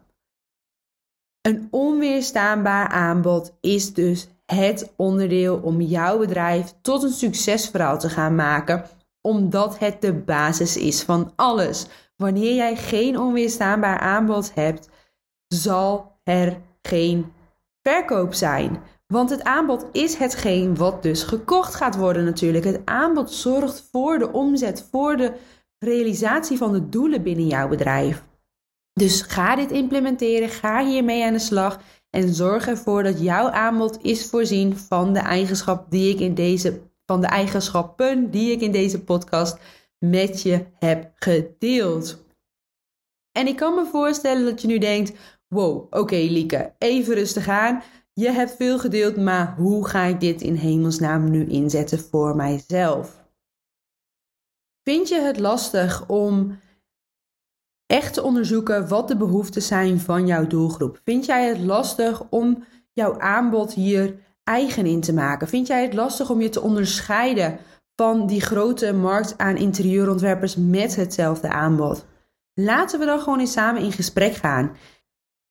Een 1.40 1.68
onweerstaanbaar 1.70 2.88
aanbod 2.88 3.56
is 3.60 3.94
dus 3.94 4.28
het 4.46 4.92
onderdeel 4.96 5.56
om 5.56 5.80
jouw 5.80 6.18
bedrijf 6.18 6.74
tot 6.82 7.02
een 7.02 7.12
succesverhaal 7.12 7.98
te 7.98 8.08
gaan 8.08 8.34
maken, 8.34 8.84
omdat 9.20 9.78
het 9.78 10.00
de 10.00 10.12
basis 10.12 10.76
is 10.76 11.02
van 11.02 11.32
alles. 11.36 11.86
Wanneer 12.16 12.54
jij 12.54 12.76
geen 12.76 13.18
onweerstaanbaar 13.18 13.98
aanbod 13.98 14.54
hebt, 14.54 14.88
zal 15.46 16.18
er 16.22 16.60
geen 16.82 17.32
verkoop 17.82 18.34
zijn. 18.34 18.82
Want 19.06 19.30
het 19.30 19.44
aanbod 19.44 19.86
is 19.92 20.14
hetgeen 20.14 20.76
wat 20.76 21.02
dus 21.02 21.22
gekocht 21.22 21.74
gaat 21.74 21.96
worden 21.96 22.24
natuurlijk. 22.24 22.64
Het 22.64 22.80
aanbod 22.84 23.30
zorgt 23.30 23.88
voor 23.92 24.18
de 24.18 24.32
omzet, 24.32 24.88
voor 24.90 25.16
de 25.16 25.32
realisatie 25.78 26.58
van 26.58 26.72
de 26.72 26.88
doelen 26.88 27.22
binnen 27.22 27.46
jouw 27.46 27.68
bedrijf. 27.68 28.24
Dus 28.92 29.22
ga 29.22 29.56
dit 29.56 29.70
implementeren, 29.70 30.48
ga 30.48 30.84
hiermee 30.84 31.24
aan 31.24 31.32
de 31.32 31.38
slag 31.38 31.80
en 32.10 32.34
zorg 32.34 32.68
ervoor 32.68 33.02
dat 33.02 33.20
jouw 33.20 33.48
aanbod 33.50 33.98
is 34.02 34.26
voorzien 34.26 34.76
van 34.76 35.12
de 35.12 35.18
eigenschap 35.18 35.90
die 35.90 36.14
ik 36.14 36.20
in 36.20 36.34
deze 36.34 36.89
van 37.10 37.20
de 37.20 37.26
eigenschappen 37.26 38.30
die 38.30 38.52
ik 38.52 38.60
in 38.60 38.72
deze 38.72 39.04
podcast 39.04 39.58
met 39.98 40.42
je 40.42 40.66
heb 40.78 41.12
gedeeld. 41.14 42.24
En 43.32 43.46
ik 43.46 43.56
kan 43.56 43.74
me 43.74 43.86
voorstellen 43.86 44.44
dat 44.44 44.60
je 44.60 44.66
nu 44.66 44.78
denkt: 44.78 45.12
wow, 45.48 45.86
oké 45.90 46.16
Lieke, 46.16 46.74
even 46.78 47.14
rustig 47.14 47.48
aan. 47.48 47.82
Je 48.12 48.30
hebt 48.30 48.56
veel 48.56 48.78
gedeeld, 48.78 49.16
maar 49.16 49.54
hoe 49.56 49.86
ga 49.86 50.02
ik 50.02 50.20
dit 50.20 50.42
in 50.42 50.54
hemelsnaam 50.54 51.30
nu 51.30 51.46
inzetten 51.46 51.98
voor 51.98 52.36
mijzelf? 52.36 53.28
Vind 54.82 55.08
je 55.08 55.20
het 55.20 55.38
lastig 55.38 56.08
om 56.08 56.58
echt 57.86 58.14
te 58.14 58.22
onderzoeken 58.22 58.88
wat 58.88 59.08
de 59.08 59.16
behoeften 59.16 59.62
zijn 59.62 60.00
van 60.00 60.26
jouw 60.26 60.46
doelgroep? 60.46 61.00
Vind 61.04 61.24
jij 61.24 61.48
het 61.48 61.58
lastig 61.58 62.22
om 62.28 62.64
jouw 62.92 63.18
aanbod 63.18 63.72
hier 63.72 64.18
eigen 64.44 64.86
in 64.86 65.00
te 65.00 65.12
maken? 65.12 65.48
Vind 65.48 65.66
jij 65.66 65.82
het 65.82 65.94
lastig 65.94 66.30
om 66.30 66.40
je 66.40 66.48
te 66.48 66.60
onderscheiden 66.60 67.58
van 67.96 68.26
die 68.26 68.40
grote 68.40 68.92
markt 68.92 69.38
aan 69.38 69.56
interieurontwerpers 69.56 70.56
met 70.56 70.96
hetzelfde 70.96 71.48
aanbod? 71.48 72.06
Laten 72.54 72.98
we 72.98 73.04
dan 73.04 73.20
gewoon 73.20 73.40
eens 73.40 73.52
samen 73.52 73.82
in 73.82 73.92
gesprek 73.92 74.34
gaan. 74.34 74.76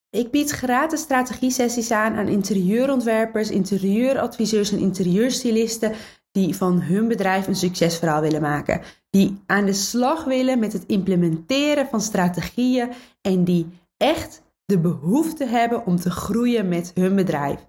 Ik 0.10 0.32
bied 0.32 0.52
gratis 0.52 1.02
strategie-sessies 1.02 1.91
aan 1.91 2.15
aan 2.15 2.28
interieurontwerpers, 2.28 3.49
interieuradviseurs 3.49 4.71
en 4.71 4.80
interieurstylisten 4.80 5.93
die 6.32 6.56
van 6.56 6.82
hun 6.82 7.08
bedrijf 7.08 7.47
een 7.47 7.56
succesverhaal 7.56 8.21
willen 8.21 8.41
maken. 8.41 8.82
Die 9.10 9.41
aan 9.45 9.65
de 9.65 9.73
slag 9.73 10.23
willen 10.23 10.60
met 10.60 10.73
het 10.73 10.84
implementeren 10.86 11.88
van 11.88 12.02
strategieën 12.02 12.89
en 13.21 13.43
die 13.43 13.67
echt 13.97 14.41
de 14.65 14.80
behoefte 14.80 15.45
hebben 15.45 15.86
om 15.86 15.99
te 15.99 16.12
groeien 16.12 16.67
met 16.67 16.91
hun 16.93 17.15
bedrijf. 17.15 17.65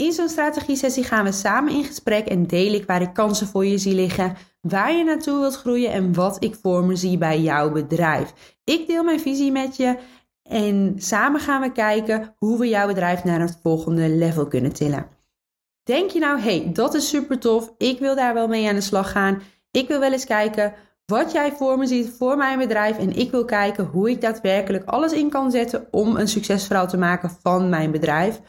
In 0.00 0.12
zo'n 0.12 0.28
strategie-sessie 0.28 1.04
gaan 1.04 1.24
we 1.24 1.32
samen 1.32 1.72
in 1.72 1.84
gesprek 1.84 2.26
en 2.26 2.46
deel 2.46 2.72
ik 2.72 2.86
waar 2.86 3.02
ik 3.02 3.12
kansen 3.12 3.46
voor 3.46 3.66
je 3.66 3.78
zie 3.78 3.94
liggen, 3.94 4.36
waar 4.60 4.92
je 4.92 5.04
naartoe 5.04 5.40
wilt 5.40 5.56
groeien 5.56 5.92
en 5.92 6.14
wat 6.14 6.44
ik 6.44 6.54
voor 6.62 6.84
me 6.84 6.96
zie 6.96 7.18
bij 7.18 7.40
jouw 7.40 7.70
bedrijf. 7.70 8.32
Ik 8.64 8.86
deel 8.86 9.04
mijn 9.04 9.20
visie 9.20 9.52
met 9.52 9.76
je 9.76 9.98
en 10.42 10.94
samen 10.96 11.40
gaan 11.40 11.60
we 11.60 11.72
kijken 11.72 12.34
hoe 12.38 12.58
we 12.58 12.68
jouw 12.68 12.86
bedrijf 12.86 13.24
naar 13.24 13.40
het 13.40 13.58
volgende 13.62 14.08
level 14.08 14.46
kunnen 14.46 14.72
tillen. 14.72 15.06
Denk 15.82 16.10
je 16.10 16.18
nou, 16.18 16.40
hey, 16.40 16.70
dat 16.72 16.94
is 16.94 17.08
super 17.08 17.38
tof, 17.38 17.74
ik 17.78 17.98
wil 17.98 18.14
daar 18.14 18.34
wel 18.34 18.48
mee 18.48 18.68
aan 18.68 18.74
de 18.74 18.80
slag 18.80 19.12
gaan. 19.12 19.42
Ik 19.70 19.88
wil 19.88 20.00
wel 20.00 20.12
eens 20.12 20.26
kijken 20.26 20.74
wat 21.06 21.32
jij 21.32 21.52
voor 21.52 21.78
me 21.78 21.86
ziet 21.86 22.14
voor 22.18 22.36
mijn 22.36 22.58
bedrijf 22.58 22.98
en 22.98 23.16
ik 23.16 23.30
wil 23.30 23.44
kijken 23.44 23.84
hoe 23.84 24.10
ik 24.10 24.20
daadwerkelijk 24.20 24.84
alles 24.84 25.12
in 25.12 25.30
kan 25.30 25.50
zetten 25.50 25.86
om 25.90 26.16
een 26.16 26.28
succesverhaal 26.28 26.88
te 26.88 26.98
maken 26.98 27.30
van 27.42 27.68
mijn 27.68 27.90
bedrijf. 27.90 28.40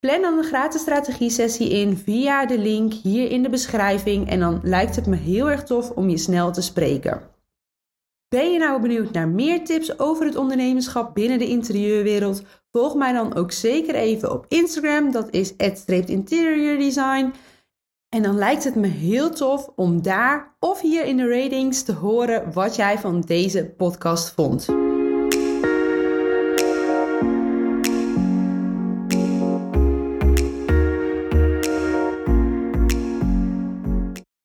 Plan 0.00 0.22
dan 0.22 0.38
een 0.38 0.44
gratis 0.44 0.80
strategie-sessie 0.80 1.68
in 1.68 1.96
via 1.96 2.46
de 2.46 2.58
link 2.58 2.92
hier 2.92 3.30
in 3.30 3.42
de 3.42 3.48
beschrijving 3.48 4.28
en 4.28 4.40
dan 4.40 4.60
lijkt 4.62 4.96
het 4.96 5.06
me 5.06 5.16
heel 5.16 5.50
erg 5.50 5.64
tof 5.64 5.90
om 5.90 6.08
je 6.08 6.18
snel 6.18 6.52
te 6.52 6.62
spreken. 6.62 7.22
Ben 8.28 8.52
je 8.52 8.58
nou 8.58 8.80
benieuwd 8.80 9.12
naar 9.12 9.28
meer 9.28 9.64
tips 9.64 9.98
over 9.98 10.26
het 10.26 10.36
ondernemerschap 10.36 11.14
binnen 11.14 11.38
de 11.38 11.48
interieurwereld? 11.48 12.42
Volg 12.72 12.94
mij 12.94 13.12
dan 13.12 13.34
ook 13.34 13.52
zeker 13.52 13.94
even 13.94 14.32
op 14.32 14.44
Instagram, 14.48 15.12
dat 15.12 15.30
is 15.30 15.56
@interieurdesign. 16.06 17.32
En 18.08 18.22
dan 18.22 18.36
lijkt 18.36 18.64
het 18.64 18.74
me 18.74 18.86
heel 18.86 19.30
tof 19.30 19.70
om 19.76 20.02
daar 20.02 20.56
of 20.58 20.80
hier 20.80 21.04
in 21.04 21.16
de 21.16 21.28
ratings 21.28 21.82
te 21.82 21.92
horen 21.92 22.52
wat 22.52 22.76
jij 22.76 22.98
van 22.98 23.20
deze 23.20 23.64
podcast 23.76 24.30
vond. 24.30 24.66